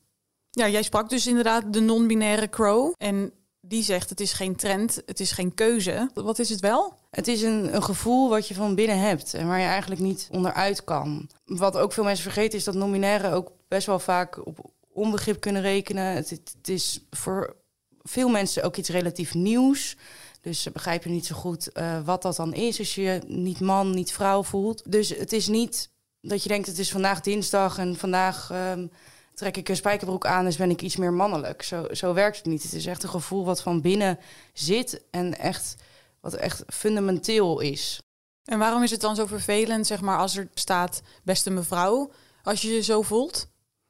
Ja, 0.51 0.69
jij 0.69 0.83
sprak 0.83 1.09
dus 1.09 1.27
inderdaad 1.27 1.73
de 1.73 1.81
non-binaire 1.81 2.49
crow. 2.49 2.93
En 2.97 3.33
die 3.61 3.83
zegt 3.83 4.11
het 4.11 4.21
is 4.21 4.33
geen 4.33 4.57
trend, 4.57 5.03
het 5.07 5.21
is 5.21 5.33
geen 5.33 5.55
keuze. 5.55 6.11
Wat 6.15 6.39
is 6.39 6.49
het 6.49 6.61
wel? 6.61 6.95
Het 7.11 7.29
is 7.29 7.43
een, 7.43 7.75
een 7.75 7.83
gevoel 7.83 8.29
wat 8.29 8.49
je 8.49 8.55
van 8.55 8.75
binnen 8.75 8.99
hebt 8.99 9.35
en 9.35 9.47
waar 9.47 9.61
je 9.61 9.67
eigenlijk 9.67 10.01
niet 10.01 10.29
onderuit 10.31 10.85
kan. 10.85 11.29
Wat 11.45 11.77
ook 11.77 11.93
veel 11.93 12.05
mensen 12.05 12.33
vergeten 12.33 12.59
is 12.59 12.65
dat 12.65 12.75
nominaire 12.75 13.33
ook 13.33 13.53
best 13.69 13.87
wel 13.87 13.99
vaak 13.99 14.47
op 14.47 14.71
onbegrip 14.93 15.41
kunnen 15.41 15.63
rekenen. 15.63 16.15
Het, 16.15 16.55
is 16.65 17.05
voor 17.11 17.57
veel 18.03 18.29
mensen 18.29 18.63
ook 18.63 18.77
iets 18.77 18.89
relatief 18.89 19.35
nieuws. 19.35 19.97
Dus 20.41 20.63
ze 20.63 20.71
begrijpen 20.71 21.11
niet 21.11 21.27
zo 21.27 21.35
goed 21.35 21.69
uh, 21.75 22.01
wat 22.05 22.23
dat 22.23 22.37
dan 22.37 22.55
is 22.55 22.79
als 22.79 22.95
je 22.95 23.03
je 23.03 23.21
niet 23.27 23.61
man, 23.61 23.91
niet 23.91 24.13
vrouw 24.13 24.43
voelt. 24.43 24.93
Dus 24.93 25.09
het 25.09 25.33
is 25.33 25.49
niet 25.49 25.91
dat 26.21 26.43
je 26.43 26.49
denkt 26.49 26.67
het 26.67 26.79
is 26.79 26.91
vandaag 26.91 27.21
dinsdag 27.21 27.79
en 27.79 27.97
vandaag 27.97 28.51
um, 28.53 28.91
trek 29.41 29.57
ik 29.57 29.69
een 29.69 29.77
spijkerbroek 29.77 30.27
aan, 30.27 30.45
dus 30.45 30.57
ben 30.57 30.71
ik 30.71 30.83
iets 30.83 30.97
meer 30.97 31.13
mannelijk. 31.13 31.63
Zo, 31.63 31.87
zo 31.93 32.15
werkt 32.15 32.37
het 32.37 32.47
niet. 32.47 32.63
Het 32.63 32.73
is 32.73 32.87
echt 32.87 33.03
een 33.03 33.09
gevoel 33.09 33.45
wat 33.45 33.63
van 33.63 33.81
binnen 33.81 34.19
zit 34.53 35.03
en 35.11 35.39
echt, 35.39 35.77
wat 36.21 36.35
echt 36.35 36.63
fundamenteel 36.67 37.61
is. 37.61 38.03
En 38.45 38.59
waarom 38.59 38.83
is 38.83 38.91
het 38.91 39.01
dan 39.01 39.17
zo 39.17 39.27
vervelend, 39.27 39.87
zeg 39.87 40.01
maar, 40.01 40.19
als 40.19 40.37
er 40.37 40.49
staat 40.55 41.03
beste 41.23 41.51
mevrouw, 41.51 42.11
als 42.43 42.63
je 42.63 42.69
je 42.69 42.83
zo 42.83 43.03
voelt? 43.03 43.49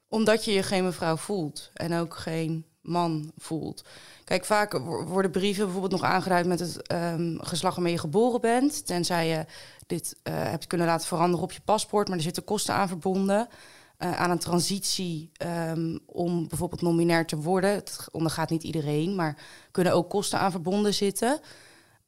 Omdat 0.08 0.44
je 0.44 0.52
je 0.52 0.62
geen 0.62 0.84
mevrouw 0.84 1.16
voelt 1.16 1.70
en 1.74 1.94
ook 1.94 2.16
geen 2.16 2.64
man 2.82 3.32
voelt. 3.36 3.84
Kijk, 4.24 4.44
vaak 4.44 4.72
worden 5.06 5.30
brieven 5.30 5.64
bijvoorbeeld 5.64 6.00
nog 6.00 6.10
aangeduid 6.10 6.46
met 6.46 6.60
het 6.60 6.92
um, 6.92 7.38
geslacht 7.42 7.74
waarmee 7.74 7.92
je 7.92 7.98
geboren 7.98 8.40
bent. 8.40 8.86
Tenzij 8.86 9.28
je 9.28 9.44
dit 9.86 10.16
uh, 10.22 10.34
hebt 10.34 10.66
kunnen 10.66 10.86
laten 10.86 11.06
veranderen 11.06 11.44
op 11.44 11.52
je 11.52 11.60
paspoort, 11.64 12.08
maar 12.08 12.16
er 12.16 12.22
zitten 12.22 12.44
kosten 12.44 12.74
aan 12.74 12.88
verbonden. 12.88 13.48
Uh, 14.02 14.20
aan 14.20 14.30
een 14.30 14.38
transitie 14.38 15.30
um, 15.68 15.98
om 16.06 16.48
bijvoorbeeld 16.48 16.82
nominair 16.82 17.26
te 17.26 17.36
worden. 17.36 17.70
Het 17.70 18.08
ondergaat 18.10 18.50
niet 18.50 18.62
iedereen, 18.62 19.14
maar 19.14 19.36
kunnen 19.70 19.92
ook 19.92 20.10
kosten 20.10 20.38
aan 20.38 20.50
verbonden 20.50 20.94
zitten. 20.94 21.40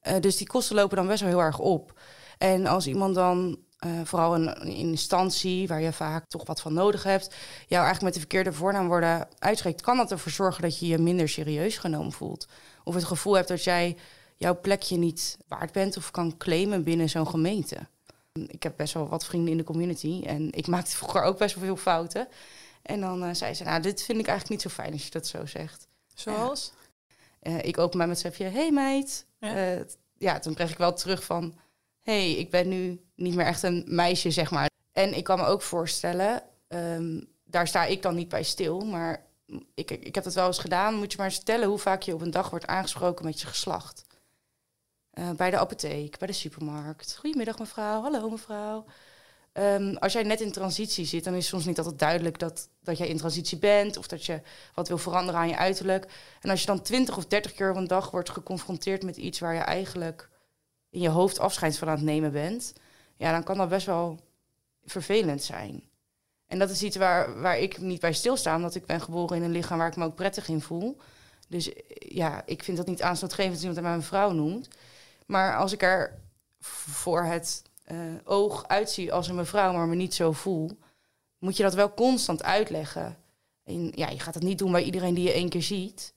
Uh, 0.02 0.20
dus 0.20 0.36
die 0.36 0.46
kosten 0.46 0.76
lopen 0.76 0.96
dan 0.96 1.06
best 1.06 1.20
wel 1.20 1.30
heel 1.30 1.40
erg 1.40 1.58
op. 1.58 2.00
En 2.38 2.66
als 2.66 2.86
iemand 2.86 3.14
dan 3.14 3.58
uh, 3.86 3.90
vooral 4.04 4.34
een, 4.34 4.60
een, 4.60 4.72
instantie 4.72 5.68
waar 5.68 5.80
je 5.80 5.92
vaak 5.92 6.28
toch 6.28 6.46
wat 6.46 6.60
van 6.60 6.72
nodig 6.72 7.02
hebt, 7.02 7.34
jou 7.66 7.84
eigenlijk 7.84 8.02
met 8.02 8.12
de 8.12 8.18
verkeerde 8.18 8.52
voornaamwoorden 8.52 9.28
uitspreekt, 9.38 9.80
kan 9.80 9.96
dat 9.96 10.10
ervoor 10.10 10.32
zorgen 10.32 10.62
dat 10.62 10.78
je 10.78 10.86
je 10.86 10.98
minder 10.98 11.28
serieus 11.28 11.78
genomen 11.78 12.12
voelt. 12.12 12.48
Of 12.84 12.94
het 12.94 13.04
gevoel 13.04 13.34
hebt 13.34 13.48
dat 13.48 13.64
jij 13.64 13.96
jouw 14.36 14.60
plekje 14.60 14.96
niet 14.96 15.38
waard 15.48 15.72
bent 15.72 15.96
of 15.96 16.10
kan 16.10 16.36
claimen 16.36 16.84
binnen 16.84 17.08
zo'n 17.08 17.28
gemeente. 17.28 17.76
Ik 18.32 18.62
heb 18.62 18.76
best 18.76 18.94
wel 18.94 19.08
wat 19.08 19.24
vrienden 19.24 19.50
in 19.50 19.56
de 19.56 19.64
community 19.64 20.22
en 20.26 20.52
ik 20.52 20.66
maakte 20.66 20.96
vroeger 20.96 21.22
ook 21.22 21.38
best 21.38 21.54
wel 21.54 21.64
veel 21.64 21.76
fouten. 21.76 22.28
En 22.82 23.00
dan 23.00 23.24
uh, 23.24 23.34
zei 23.34 23.54
ze, 23.54 23.64
nou, 23.64 23.82
dit 23.82 24.02
vind 24.02 24.18
ik 24.18 24.26
eigenlijk 24.26 24.62
niet 24.62 24.72
zo 24.72 24.82
fijn 24.82 24.92
als 24.92 25.04
je 25.04 25.10
dat 25.10 25.26
zo 25.26 25.46
zegt. 25.46 25.88
Zoals? 26.14 26.72
Uh, 27.42 27.62
ik 27.62 27.78
open 27.78 27.98
mij 27.98 28.06
met 28.06 28.18
z'n 28.18 28.42
hey 28.42 28.70
meid. 28.70 29.26
Ja. 29.38 29.84
ja, 30.18 30.38
toen 30.38 30.54
kreeg 30.54 30.70
ik 30.70 30.78
wel 30.78 30.92
terug 30.94 31.24
van 31.24 31.58
hey, 32.02 32.32
ik 32.32 32.50
ben 32.50 32.68
nu 32.68 33.00
niet 33.14 33.34
meer 33.34 33.46
echt 33.46 33.62
een 33.62 33.84
meisje, 33.86 34.30
zeg 34.30 34.50
maar. 34.50 34.70
En 34.92 35.16
ik 35.16 35.24
kan 35.24 35.38
me 35.38 35.44
ook 35.44 35.62
voorstellen, 35.62 36.42
um, 36.68 37.28
daar 37.44 37.68
sta 37.68 37.84
ik 37.84 38.02
dan 38.02 38.14
niet 38.14 38.28
bij 38.28 38.42
stil, 38.42 38.80
maar 38.80 39.26
ik, 39.74 39.90
ik 39.90 40.14
heb 40.14 40.24
dat 40.24 40.34
wel 40.34 40.46
eens 40.46 40.58
gedaan. 40.58 40.94
Moet 40.94 41.12
je 41.12 41.18
maar 41.18 41.32
stellen 41.32 41.68
hoe 41.68 41.78
vaak 41.78 42.02
je 42.02 42.14
op 42.14 42.20
een 42.20 42.30
dag 42.30 42.50
wordt 42.50 42.66
aangesproken 42.66 43.24
met 43.24 43.40
je 43.40 43.46
geslacht. 43.46 44.04
Uh, 45.14 45.30
bij 45.30 45.50
de 45.50 45.58
apotheek, 45.58 46.18
bij 46.18 46.26
de 46.26 46.32
supermarkt. 46.32 47.16
Goedemiddag 47.16 47.58
mevrouw, 47.58 48.02
hallo 48.02 48.30
mevrouw. 48.30 48.84
Um, 49.52 49.96
als 49.96 50.12
jij 50.12 50.22
net 50.22 50.40
in 50.40 50.52
transitie 50.52 51.04
zit, 51.04 51.24
dan 51.24 51.34
is 51.34 51.46
soms 51.46 51.64
niet 51.64 51.78
altijd 51.78 51.98
duidelijk 51.98 52.38
dat, 52.38 52.68
dat 52.82 52.98
jij 52.98 53.08
in 53.08 53.16
transitie 53.16 53.58
bent 53.58 53.96
of 53.96 54.06
dat 54.06 54.24
je 54.26 54.40
wat 54.74 54.88
wil 54.88 54.98
veranderen 54.98 55.40
aan 55.40 55.48
je 55.48 55.56
uiterlijk. 55.56 56.06
En 56.40 56.50
als 56.50 56.60
je 56.60 56.66
dan 56.66 56.82
twintig 56.82 57.16
of 57.16 57.26
dertig 57.26 57.52
keer 57.52 57.70
op 57.70 57.76
een 57.76 57.86
dag 57.86 58.10
wordt 58.10 58.30
geconfronteerd 58.30 59.02
met 59.02 59.16
iets 59.16 59.38
waar 59.38 59.54
je 59.54 59.60
eigenlijk 59.60 60.28
in 60.90 61.00
je 61.00 61.08
hoofd 61.08 61.38
afscheid 61.38 61.78
van 61.78 61.88
aan 61.88 61.94
het 61.94 62.04
nemen 62.04 62.32
bent, 62.32 62.72
ja, 63.16 63.32
dan 63.32 63.42
kan 63.42 63.56
dat 63.56 63.68
best 63.68 63.86
wel 63.86 64.18
vervelend 64.84 65.42
zijn. 65.42 65.82
En 66.46 66.58
dat 66.58 66.70
is 66.70 66.82
iets 66.82 66.96
waar, 66.96 67.40
waar 67.40 67.58
ik 67.58 67.78
niet 67.78 68.00
bij 68.00 68.12
stilsta, 68.12 68.56
omdat 68.56 68.74
ik 68.74 68.86
ben 68.86 69.00
geboren 69.00 69.36
in 69.36 69.42
een 69.42 69.50
lichaam 69.50 69.78
waar 69.78 69.88
ik 69.88 69.96
me 69.96 70.04
ook 70.04 70.14
prettig 70.14 70.48
in 70.48 70.60
voel. 70.60 70.96
Dus 71.48 71.70
ja, 71.98 72.42
ik 72.46 72.62
vind 72.62 72.76
dat 72.76 72.86
niet 72.86 73.02
aanstootgevend 73.02 73.52
als 73.52 73.62
iemand 73.62 73.80
mij 73.80 73.90
mijn 73.90 74.02
vrouw 74.02 74.30
noemt. 74.30 74.68
Maar 75.32 75.56
als 75.56 75.72
ik 75.72 75.82
er 75.82 76.18
voor 76.58 77.24
het 77.24 77.62
uh, 77.92 77.98
oog 78.24 78.68
uitzie 78.68 79.12
als 79.12 79.28
een 79.28 79.34
mevrouw, 79.34 79.72
maar 79.72 79.86
me 79.86 79.94
niet 79.94 80.14
zo 80.14 80.32
voel, 80.32 80.78
moet 81.38 81.56
je 81.56 81.62
dat 81.62 81.74
wel 81.74 81.94
constant 81.94 82.42
uitleggen. 82.42 83.16
En 83.64 83.92
ja, 83.94 84.08
je 84.08 84.18
gaat 84.18 84.34
het 84.34 84.42
niet 84.42 84.58
doen 84.58 84.72
bij 84.72 84.82
iedereen 84.82 85.14
die 85.14 85.24
je 85.24 85.32
één 85.32 85.48
keer 85.48 85.62
ziet. 85.62 86.14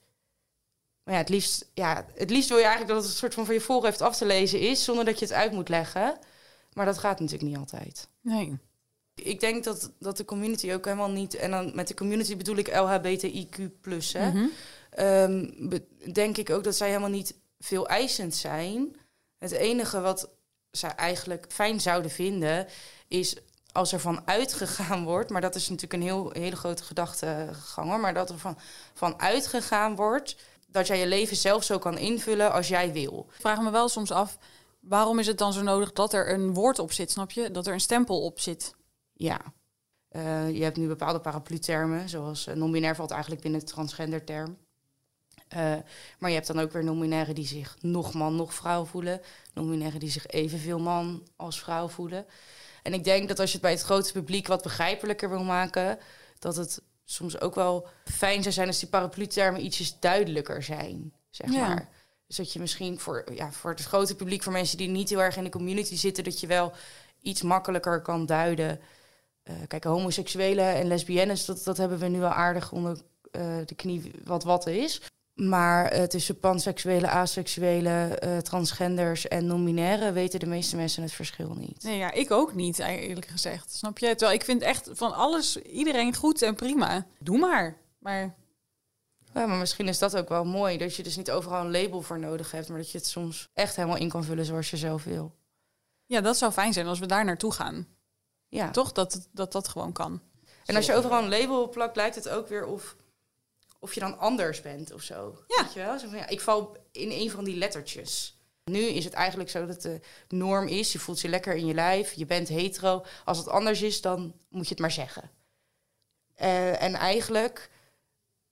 Maar 1.04 1.14
ja, 1.14 1.20
het 1.20 1.30
liefst, 1.30 1.70
ja, 1.74 2.06
het 2.14 2.30
liefst 2.30 2.50
wil 2.50 2.58
je 2.58 2.64
eigenlijk 2.64 2.94
dat 2.94 3.04
het 3.04 3.12
een 3.12 3.18
soort 3.18 3.34
van 3.34 3.46
van 3.46 3.54
je 3.54 3.62
voorhoofd 3.62 4.02
af 4.02 4.18
te 4.18 4.26
lezen 4.26 4.60
is, 4.60 4.84
zonder 4.84 5.06
dat 5.06 5.20
je 5.20 5.26
het 5.26 5.34
uit 5.34 5.52
moet 5.52 5.70
leggen. 5.70 6.18
Maar 6.74 6.86
dat 6.86 6.98
gaat 6.98 7.20
natuurlijk 7.20 7.50
niet 7.50 7.60
altijd. 7.60 8.08
Nee. 8.22 8.58
Ik 9.16 9.40
denk 9.40 9.64
dat, 9.64 9.92
dat 10.00 10.18
de 10.18 10.26
community 10.26 10.74
ook 10.74 10.86
helemaal 10.86 11.12
niet, 11.12 11.36
en 11.36 11.52
dan 11.52 11.72
met 11.76 11.88
de 11.88 11.94
community 11.94 12.38
bedoel 12.38 12.58
ik 12.58 12.68
LHBTIQ+, 12.68 13.56
hè, 14.12 14.32
mm 14.32 14.32
-hmm. 14.32 14.52
um, 15.00 15.82
denk 16.14 16.38
ik 16.38 16.50
ook 16.50 16.64
dat 16.64 16.76
zij 16.76 16.88
helemaal 16.88 17.10
niet 17.10 17.36
veel 17.60 17.88
eisend 17.88 18.36
zijn. 18.36 18.96
Het 19.52 19.60
enige 19.60 20.02
wat 20.02 20.30
zij 20.72 20.96
eigenlijk 20.96 21.46
fijn 21.50 21.82
zouden 21.82 22.12
vinden, 22.12 22.68
is 23.08 23.38
als 23.72 23.92
er 23.92 24.00
van 24.00 24.22
uitgegaan 24.28 25.04
wordt, 25.04 25.30
maar 25.30 25.42
dat 25.42 25.56
is 25.56 25.70
natuurlijk 25.70 25.94
een 25.94 26.08
heel, 26.08 26.30
hele 26.32 26.56
grote 26.56 26.84
gedachtegang 26.84 27.90
hoor, 27.90 28.00
maar 28.00 28.14
dat 28.14 28.30
er 28.30 28.38
van, 28.38 28.58
van 28.94 29.20
uitgegaan 29.20 29.96
wordt 29.96 30.36
dat 30.68 30.88
jij 30.88 31.00
je 31.00 31.08
leven 31.08 31.38
zelf 31.38 31.64
zo 31.64 31.78
kan 31.78 31.98
invullen 31.98 32.52
als 32.52 32.68
jij 32.68 32.92
wil. 32.92 33.26
Ik 33.34 33.42
vraag 33.42 33.62
me 33.62 33.70
wel 33.70 33.90
soms 33.90 34.12
af, 34.12 34.38
waarom 34.80 35.20
is 35.20 35.28
het 35.28 35.38
dan 35.38 35.54
zo 35.54 35.62
nodig 35.62 35.92
dat 35.92 36.14
er 36.14 36.34
een 36.34 36.54
woord 36.54 36.80
op 36.80 36.92
zit, 36.92 37.12
snap 37.12 37.32
je? 37.32 37.52
Dat 37.52 37.68
er 37.68 37.74
een 37.74 37.80
stempel 37.80 38.22
op 38.22 38.40
zit. 38.40 38.76
Ja. 39.14 39.42
Uh, 40.12 40.52
je 40.52 40.64
hebt 40.64 40.78
nu 40.78 40.88
bepaalde 40.88 41.20
paraplu-termen, 41.20 42.10
zoals 42.10 42.48
uh, 42.48 42.56
non-binair 42.56 42.96
valt 42.96 43.12
eigenlijk 43.12 43.42
binnen 43.42 43.60
de 43.60 43.66
transgender-term. 43.66 44.58
Uh, 45.54 45.76
maar 46.20 46.30
je 46.30 46.36
hebt 46.36 46.48
dan 46.48 46.60
ook 46.60 46.72
weer 46.72 46.84
non-binairen 46.84 47.36
die 47.36 47.48
zich 47.48 47.78
nog 47.82 48.14
man, 48.14 48.36
nog 48.36 48.54
vrouw 48.54 48.86
voelen. 48.86 49.22
Non-binairen 49.54 50.00
die 50.00 50.10
zich 50.10 50.28
evenveel 50.28 50.80
man 50.80 51.28
als 51.36 51.60
vrouw 51.60 51.88
voelen. 51.88 52.26
En 52.84 52.94
ik 52.94 53.04
denk 53.04 53.28
dat 53.28 53.40
als 53.40 53.48
je 53.48 53.54
het 53.54 53.66
bij 53.66 53.72
het 53.72 53.82
grote 53.82 54.12
publiek 54.12 54.48
wat 54.48 54.64
begrijpelijker 54.64 55.30
wil 55.30 55.44
maken, 55.44 56.00
dat 56.40 56.56
het 56.56 56.82
soms 57.06 57.40
ook 57.40 57.56
wel 57.56 57.88
fijn 58.06 58.42
zou 58.42 58.54
zijn 58.54 58.68
als 58.68 58.80
die 58.80 58.90
paraplu-termen 58.90 59.66
ietsjes 59.66 60.00
duidelijker 60.00 60.64
zijn, 60.64 61.14
zeg 61.30 61.52
ja. 61.52 61.68
maar. 61.68 61.90
Dus 62.28 62.36
dat 62.38 62.54
je 62.54 62.60
misschien 62.60 63.00
voor, 63.00 63.26
ja, 63.34 63.52
voor 63.52 63.72
het 63.72 63.84
grote 63.84 64.16
publiek, 64.16 64.44
voor 64.44 64.52
mensen 64.52 64.78
die 64.78 64.88
niet 64.88 65.10
heel 65.10 65.22
erg 65.22 65.38
in 65.38 65.44
de 65.44 65.50
community 65.50 65.96
zitten, 65.96 66.24
dat 66.24 66.40
je 66.40 66.48
wel 66.48 66.74
iets 67.22 67.42
makkelijker 67.42 68.02
kan 68.02 68.26
duiden. 68.26 68.80
Uh, 69.44 69.56
kijk, 69.68 69.84
homoseksuelen 69.84 70.74
en 70.74 70.88
lesbiennes, 70.88 71.46
dat, 71.46 71.64
dat 71.64 71.78
hebben 71.78 71.98
we 71.98 72.08
nu 72.08 72.24
al 72.24 72.30
aardig 72.30 72.72
onder 72.72 72.98
uh, 73.32 73.58
de 73.66 73.76
knie 73.76 74.12
wat 74.24 74.44
wat 74.44 74.68
is. 74.68 75.02
Maar 75.36 75.98
uh, 75.98 76.04
tussen 76.04 76.40
panseksuele, 76.40 77.08
aseksuele, 77.10 78.20
uh, 78.24 78.38
transgenders 78.38 79.28
en 79.28 79.46
non-binaire 79.46 80.12
weten 80.12 80.40
de 80.40 80.46
meeste 80.46 80.76
mensen 80.76 81.04
het 81.04 81.12
verschil 81.12 81.54
niet. 81.54 81.84
Nee, 81.84 81.98
ja, 81.98 82.12
ik 82.12 82.32
ook 82.32 82.54
niet, 82.54 82.80
eerlijk 82.80 83.28
gezegd. 83.28 83.74
Snap 83.74 83.98
je? 83.98 84.08
Terwijl 84.08 84.40
ik 84.40 84.46
vind 84.46 84.62
echt 84.62 84.90
van 84.94 85.14
alles, 85.14 85.58
iedereen 85.58 86.16
goed 86.16 86.42
en 86.42 86.56
prima. 86.56 87.06
Doe 87.20 87.38
maar. 87.38 87.78
Maar... 88.00 88.36
Ja, 89.34 89.46
maar 89.46 89.58
misschien 89.58 89.88
is 89.88 90.00
dat 90.00 90.18
ook 90.18 90.30
wel 90.30 90.46
mooi. 90.46 90.78
Dat 90.78 90.96
je 90.96 91.04
dus 91.04 91.18
niet 91.18 91.32
overal 91.32 91.66
een 91.66 91.72
label 91.72 92.02
voor 92.02 92.20
nodig 92.20 92.52
hebt, 92.52 92.70
maar 92.70 92.78
dat 92.78 92.92
je 92.92 92.98
het 92.98 93.08
soms 93.08 93.50
echt 93.54 93.76
helemaal 93.76 93.98
in 93.98 94.10
kan 94.10 94.24
vullen 94.24 94.46
zoals 94.46 94.70
je 94.70 94.78
zelf 94.78 95.04
wil. 95.04 95.36
Ja, 96.06 96.22
dat 96.22 96.38
zou 96.38 96.52
fijn 96.52 96.74
zijn 96.74 96.88
als 96.88 97.00
we 97.00 97.06
daar 97.06 97.26
naartoe 97.26 97.52
gaan. 97.52 97.88
Ja. 98.48 98.72
Toch? 98.72 98.92
Dat 98.92 99.28
dat, 99.32 99.52
dat 99.52 99.68
gewoon 99.68 99.92
kan. 99.92 100.22
En 100.66 100.76
als 100.76 100.86
je 100.86 100.96
overal 100.96 101.24
een 101.24 101.30
label 101.30 101.70
plakt, 101.70 101.96
lijkt 101.96 102.16
het 102.16 102.30
ook 102.30 102.48
weer 102.48 102.66
of 102.66 102.96
of 103.86 103.94
je 103.94 104.00
dan 104.00 104.18
anders 104.18 104.62
bent 104.62 104.94
of 104.94 105.02
zo. 105.02 105.44
Ja. 105.48 105.64
Weet 105.64 105.74
je 105.74 105.80
wel? 105.80 106.00
Zo 106.00 106.08
van, 106.08 106.18
ja, 106.18 106.28
ik 106.28 106.42
val 106.42 106.78
in 106.92 107.12
een 107.12 107.32
van 107.32 107.44
die 107.44 107.56
lettertjes. 107.56 108.38
Nu 108.64 108.80
is 108.80 109.04
het 109.04 109.14
eigenlijk 109.14 109.50
zo 109.50 109.66
dat 109.66 109.82
de 109.82 110.00
norm 110.28 110.68
is, 110.68 110.92
je 110.92 111.00
voelt 111.00 111.22
je 111.22 111.30
lekker 111.30 111.56
in 111.56 111.66
je 111.66 111.74
lijf, 111.74 112.14
je 112.14 112.26
bent 112.26 112.48
hetero. 112.48 113.06
Als 113.26 113.38
het 113.38 113.48
anders 113.48 113.82
is, 113.82 114.02
dan 114.02 114.34
moet 114.50 114.64
je 114.64 114.70
het 114.70 114.80
maar 114.80 114.92
zeggen. 114.92 115.32
Uh, 116.42 116.82
en 116.82 116.94
eigenlijk 116.94 117.70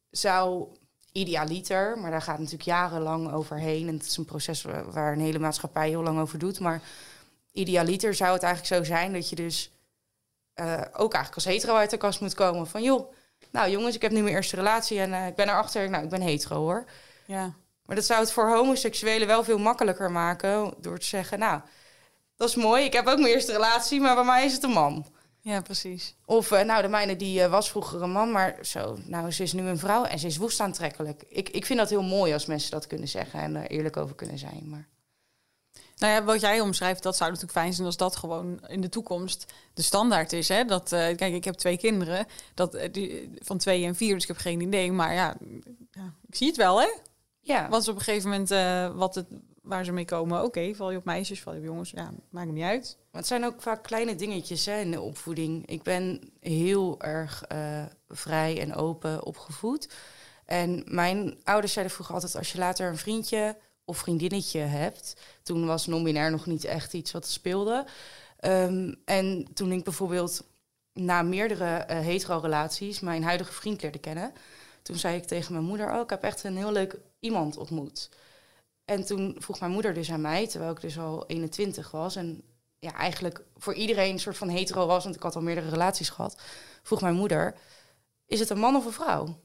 zou 0.10 0.68
idealiter, 1.12 1.98
maar 1.98 2.12
daar 2.12 2.22
gaat 2.22 2.38
natuurlijk 2.38 2.64
jarenlang 2.64 3.32
overheen. 3.32 3.88
En 3.88 3.94
het 3.94 4.06
is 4.06 4.18
een 4.18 4.26
proces 4.26 4.62
waar 4.86 5.14
een 5.14 5.20
hele 5.20 5.40
maatschappij 5.40 5.90
heel 5.90 6.04
lang 6.04 6.20
over 6.20 6.40
doet. 6.40 6.60
Maar 6.60 6.82
idealiter 7.52 8.14
zou 8.14 8.34
het 8.34 8.44
eigenlijk 8.44 8.74
zo 8.76 8.94
zijn 8.94 9.14
dat 9.14 9.30
je 9.30 9.36
dus 9.36 9.72
uh, 10.56 10.82
ook 10.94 11.14
eigenlijk 11.14 11.36
als 11.36 11.46
hetero 11.46 11.76
uit 11.76 11.90
de 11.90 11.98
kast 11.98 12.22
moet 12.22 12.34
komen. 12.34 12.68
Van 12.68 12.84
joh, 12.84 13.14
nou 13.54 13.70
jongens, 13.70 13.96
ik 13.96 14.02
heb 14.02 14.12
nu 14.12 14.22
mijn 14.22 14.36
eerste 14.36 14.56
relatie 14.56 15.00
en 15.00 15.10
uh, 15.10 15.28
ik 15.28 15.36
ben 15.36 15.50
erachter, 15.50 15.90
nou 15.90 16.04
ik 16.04 16.10
ben 16.10 16.22
hetero 16.22 16.56
hoor. 16.56 16.86
Ja. 17.26 17.54
Maar 17.86 17.96
dat 17.96 18.06
zou 18.06 18.20
het 18.20 18.32
voor 18.32 18.50
homoseksuelen 18.50 19.28
wel 19.28 19.44
veel 19.44 19.58
makkelijker 19.58 20.12
maken 20.12 20.74
door 20.78 21.00
te 21.00 21.06
zeggen, 21.06 21.40
nou, 21.40 21.62
dat 22.36 22.50
is 22.50 22.56
mooi, 22.56 22.84
ik 22.84 22.94
heb 22.94 23.08
ook 23.08 23.20
mijn 23.20 23.34
eerste 23.34 23.52
relatie, 23.52 24.02
maar 24.02 24.16
bij 24.16 24.24
mij 24.24 24.46
is 24.46 24.54
het 24.54 24.64
een 24.64 24.72
man. 24.72 25.06
Ja, 25.40 25.62
precies. 25.62 26.16
Of, 26.26 26.52
eh, 26.52 26.66
nou, 26.66 26.82
de 26.82 26.88
mijne 26.88 27.16
die 27.16 27.42
eh, 27.42 27.50
was 27.50 27.70
vroeger 27.70 28.02
een 28.02 28.12
man, 28.12 28.32
maar 28.32 28.58
zo, 28.62 28.98
nou, 29.06 29.32
ze 29.32 29.44
is 29.44 29.54
nu 29.54 29.68
een 29.68 29.78
vrouw 29.78 30.04
en 30.04 30.20
ze 30.20 30.28
is 30.28 30.38
woest 30.38 30.60
aantrekkelijk. 30.60 31.24
Ik, 31.28 31.50
ik 31.50 31.66
vind 31.66 31.80
dat 31.80 31.90
heel 31.90 32.04
mooi 32.04 32.34
als 32.34 32.46
mensen 32.46 32.72
dat 32.72 32.88
kunnen 32.88 33.08
zeggen 33.08 33.40
en 33.40 33.56
er 33.56 33.70
eerlijk 33.70 33.98
over 33.98 34.16
kunnen 34.16 34.38
zijn. 34.38 34.70
Maar 34.70 34.88
Nou 36.04 36.16
ja, 36.16 36.24
wat 36.24 36.42
jij 36.42 36.60
omschrijft, 36.60 37.04
dat 37.04 37.16
zou 37.16 37.30
natuurlijk 37.30 37.58
fijn 37.58 37.74
zijn 37.74 37.88
als 37.88 37.98
dat 37.98 38.16
gewoon 38.16 38.60
in 38.68 38.82
de 38.82 38.90
toekomst 38.90 39.54
de 39.74 39.82
standaard 39.82 40.34
is. 40.34 40.48
Hè? 40.48 40.66
Dat, 40.66 40.92
eh, 40.92 41.16
kijk, 41.16 41.34
ik 41.34 41.44
heb 41.44 41.56
twee 41.56 41.78
kinderen 41.78 42.26
dat, 42.54 42.74
eh, 42.74 42.92
die, 42.92 43.32
van 43.40 43.58
twee 43.58 43.86
en 43.86 43.96
vier, 43.96 44.14
dus 44.14 44.22
ik 44.22 44.28
heb 44.28 44.38
geen 44.38 44.62
idee. 44.62 44.92
Maar 44.92 45.14
ja, 45.14 45.36
ja 45.92 46.14
ik 46.28 46.36
zie 46.36 46.48
het 46.48 46.56
wel, 46.56 46.82
hè? 46.82 46.88
ja, 47.40 47.70
Want 47.70 47.88
op 47.88 47.96
een 47.96 48.02
gegeven 48.02 48.30
moment, 48.30 48.52
eh, 48.52 48.96
wat 48.96 49.16
het, 49.16 49.26
waar 49.62 49.86
ze 49.86 49.92
mee 49.92 50.06
komen, 50.06 50.44
oké, 50.44 50.74
val 50.76 50.92
je 50.92 50.98
op 50.98 51.06
meisjes, 51.06 51.42
val 51.42 51.54
je 51.54 51.60
op 51.60 51.66
jongens, 51.66 51.92
ja, 51.92 52.14
maakt 52.30 52.52
niet 52.52 52.64
uit. 52.64 52.98
Maar 53.12 53.22
het 53.22 53.30
zijn 53.30 53.46
ook 53.46 53.62
vaak 53.62 53.84
kleine 53.84 54.16
dingetjes 54.16 54.66
hè, 54.66 54.80
in 54.80 54.92
de 54.92 55.02
opvoeding. 55.02 55.66
Ik 55.68 55.84
ben 55.84 56.32
heel 56.40 57.02
erg 57.02 57.44
vrij 58.10 58.60
en 58.62 58.76
open 58.76 59.26
opgevoed. 59.26 59.94
En 60.46 60.84
mijn 60.86 61.38
ouders 61.44 61.74
zeiden 61.74 61.94
vroeger 61.94 62.16
altijd: 62.16 62.36
als 62.36 62.52
je 62.52 62.58
later 62.58 62.90
een 62.90 62.98
vriendje 62.98 63.56
of 63.86 63.98
vriendinnetje 63.98 64.60
hebt. 64.60 65.16
Toen 65.44 65.66
was 65.66 65.88
non-binair 65.88 66.32
nog 66.32 66.46
niet 66.46 66.64
echt 66.66 66.94
iets 66.94 67.12
wat 67.12 67.28
speelde. 67.28 67.86
Ehm, 68.40 68.94
en 69.06 69.48
toen 69.54 69.72
ik 69.72 69.84
bijvoorbeeld 69.84 70.44
na 70.94 71.22
meerdere 71.22 71.76
eh, 71.76 72.00
hetero-relaties 72.00 73.00
mijn 73.00 73.24
huidige 73.24 73.54
vriend 73.54 73.82
leerde 73.82 74.00
kennen. 74.00 74.34
Toen 74.82 74.96
zei 74.96 75.16
ik 75.18 75.26
tegen 75.26 75.54
mijn 75.54 75.66
moeder: 75.66 75.94
Oh, 75.94 76.02
ik 76.02 76.10
heb 76.10 76.24
echt 76.24 76.44
een 76.44 76.58
heel 76.58 76.72
leuk 76.72 76.98
iemand 77.20 77.58
ontmoet. 77.58 78.10
En 78.86 79.06
toen 79.06 79.36
vroeg 79.40 79.60
mijn 79.60 79.72
moeder 79.72 79.94
dus 79.94 80.12
aan 80.12 80.22
mij, 80.22 80.48
terwijl 80.48 80.72
ik 80.72 80.82
dus 80.82 81.00
al 81.00 81.26
21 81.28 81.92
was. 81.92 82.16
En 82.16 82.44
ja, 82.80 82.94
eigenlijk 82.94 83.44
voor 83.56 83.74
iedereen 83.74 84.12
een 84.12 84.20
soort 84.20 84.38
van 84.38 84.50
hetero 84.50 84.86
was, 84.86 85.04
want 85.04 85.16
ik 85.16 85.22
had 85.24 85.36
al 85.36 85.42
meerdere 85.42 85.70
relaties 85.70 86.10
gehad. 86.10 86.42
Vroeg 86.84 87.02
mijn 87.02 87.16
moeder: 87.16 87.56
Is 88.26 88.40
het 88.40 88.50
een 88.50 88.60
man 88.60 88.76
of 88.76 88.86
een 88.86 88.92
vrouw? 88.92 89.38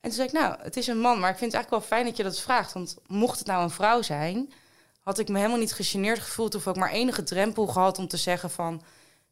En 0.00 0.08
toen 0.08 0.12
zei 0.12 0.26
ik: 0.26 0.32
Nou, 0.32 0.56
het 0.62 0.76
is 0.76 0.86
een 0.86 1.00
man, 1.00 1.18
maar 1.18 1.30
ik 1.30 1.38
vind 1.38 1.52
het 1.52 1.60
eigenlijk 1.60 1.70
wel 1.70 1.98
fijn 1.98 2.06
dat 2.06 2.16
je 2.16 2.22
dat 2.22 2.40
vraagt. 2.40 2.72
Want 2.72 2.96
mocht 3.06 3.38
het 3.38 3.46
nou 3.46 3.62
een 3.62 3.70
vrouw 3.70 4.02
zijn, 4.02 4.52
had 5.00 5.18
ik 5.18 5.28
me 5.28 5.36
helemaal 5.36 5.58
niet 5.58 5.72
gegeneerd 5.72 6.18
gevoeld 6.18 6.54
of 6.54 6.66
ook 6.66 6.76
maar 6.76 6.90
enige 6.90 7.22
drempel 7.22 7.66
gehad 7.66 7.98
om 7.98 8.08
te 8.08 8.16
zeggen 8.16 8.50
van, 8.50 8.82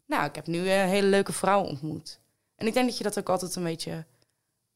nou, 0.06 0.24
ik 0.24 0.34
heb 0.34 0.46
nu 0.46 0.70
een 0.70 0.88
hele 0.88 1.06
leuke 1.06 1.32
vrouw 1.32 1.62
ontmoet. 1.62 2.18
En 2.56 2.66
ik 2.66 2.74
denk 2.74 2.88
dat 2.88 2.98
je 2.98 3.04
dat 3.04 3.18
ook 3.18 3.28
altijd 3.28 3.56
een 3.56 3.64
beetje 3.64 4.04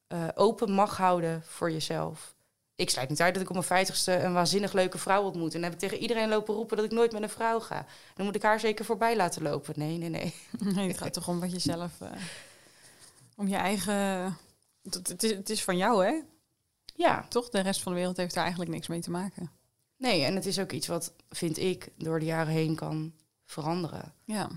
eh, 0.06 0.28
open 0.34 0.72
mag 0.72 0.96
houden 0.96 1.42
voor 1.46 1.70
jezelf. 1.70 2.34
Ik 2.74 2.90
sluit 2.90 3.08
niet 3.08 3.20
uit 3.20 3.34
dat 3.34 3.42
ik 3.42 3.48
op 3.48 3.54
mijn 3.54 3.66
vijftigste 3.66 4.12
een 4.12 4.32
waanzinnig 4.32 4.72
leuke 4.72 4.98
vrouw 4.98 5.22
ontmoet. 5.22 5.54
En 5.54 5.60
dan 5.60 5.62
heb 5.62 5.72
ik 5.72 5.78
tegen 5.78 5.98
iedereen 5.98 6.28
lopen 6.28 6.54
roepen 6.54 6.76
dat 6.76 6.86
ik 6.86 6.92
nooit 6.92 7.12
met 7.12 7.22
een 7.22 7.28
vrouw 7.28 7.60
ga. 7.60 7.86
Dan 8.14 8.24
moet 8.26 8.34
ik 8.34 8.42
haar 8.42 8.60
zeker 8.60 8.84
voorbij 8.84 9.16
laten 9.16 9.42
lopen. 9.42 9.74
Nee, 9.76 9.98
nee, 9.98 10.08
nee. 10.08 10.34
Nee, 10.74 10.88
het 10.88 10.98
gaat 10.98 11.12
toch 11.12 11.28
om 11.28 11.40
wat 11.40 11.52
je 11.52 11.58
zelf, 11.58 12.00
eh, 12.00 12.08
om 13.36 13.48
je 13.48 13.56
eigen, 13.56 14.36
het, 14.82 15.08
het, 15.08 15.22
is, 15.22 15.30
het 15.30 15.50
is 15.50 15.64
van 15.64 15.76
jou, 15.76 16.04
hè? 16.04 16.20
Ja, 16.94 17.26
Toch? 17.28 17.48
De 17.48 17.60
rest 17.60 17.82
van 17.82 17.92
de 17.92 17.98
wereld 17.98 18.16
heeft 18.16 18.34
daar 18.34 18.42
eigenlijk 18.42 18.72
niks 18.72 18.88
mee 18.88 19.00
te 19.00 19.10
maken. 19.10 19.50
nee, 19.96 20.24
en 20.24 20.34
het 20.34 20.46
is 20.46 20.58
ook 20.58 20.72
iets 20.72 20.86
wat, 20.86 21.12
vind 21.30 21.58
ik, 21.58 21.88
door 21.98 22.18
de 22.18 22.24
jaren 22.24 22.52
heen 22.52 22.74
kan 22.74 23.12
veranderen. 23.44 24.14
Ja. 24.24 24.48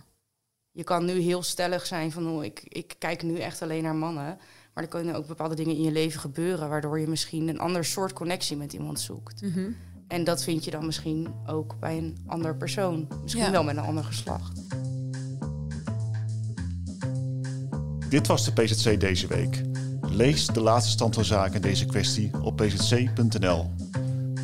Je 0.71 0.83
kan 0.83 1.05
nu 1.05 1.19
heel 1.19 1.43
stellig 1.43 1.85
zijn 1.85 2.11
van, 2.11 2.27
oh, 2.29 2.43
ik, 2.43 2.59
ik 2.63 2.95
kijk 2.97 3.23
nu 3.23 3.39
echt 3.39 3.61
alleen 3.61 3.83
naar 3.83 3.95
mannen. 3.95 4.39
Maar 4.73 4.83
er 4.83 4.89
kunnen 4.89 5.15
ook 5.15 5.27
bepaalde 5.27 5.55
dingen 5.55 5.75
in 5.75 5.81
je 5.81 5.91
leven 5.91 6.19
gebeuren... 6.19 6.69
waardoor 6.69 6.99
je 6.99 7.07
misschien 7.07 7.47
een 7.47 7.59
ander 7.59 7.85
soort 7.85 8.13
connectie 8.13 8.57
met 8.57 8.73
iemand 8.73 8.99
zoekt. 8.99 9.41
Mhm. 9.41 9.71
En 10.07 10.23
dat 10.23 10.43
vind 10.43 10.65
je 10.65 10.71
dan 10.71 10.85
misschien 10.85 11.33
ook 11.47 11.79
bij 11.79 11.97
een 11.97 12.17
ander 12.27 12.55
persoon. 12.57 13.07
Misschien 13.21 13.43
Ja. 13.43 13.51
wel 13.51 13.63
met 13.63 13.77
een 13.77 13.83
ander 13.83 14.03
geslacht. 14.03 14.61
Dit 18.09 18.27
was 18.27 18.45
de 18.45 18.51
PZC 18.63 18.99
deze 18.99 19.27
week. 19.27 19.61
Lees 20.15 20.47
de 20.47 20.61
laatste 20.61 20.91
stand 20.91 21.15
van 21.15 21.25
zaken 21.25 21.55
in 21.55 21.61
deze 21.61 21.85
kwestie 21.85 22.31
op 22.41 22.55
pzc.nl. 22.55 23.71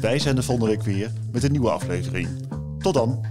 Wij 0.02 0.20
zijn 0.20 0.36
de 0.36 0.44
volgende 0.44 0.70
week 0.72 0.84
weer 0.84 1.12
met 1.32 1.44
een 1.44 1.52
nieuwe 1.52 1.72
aflevering. 1.72 2.28
Tot 2.80 2.94
dan! 2.94 3.31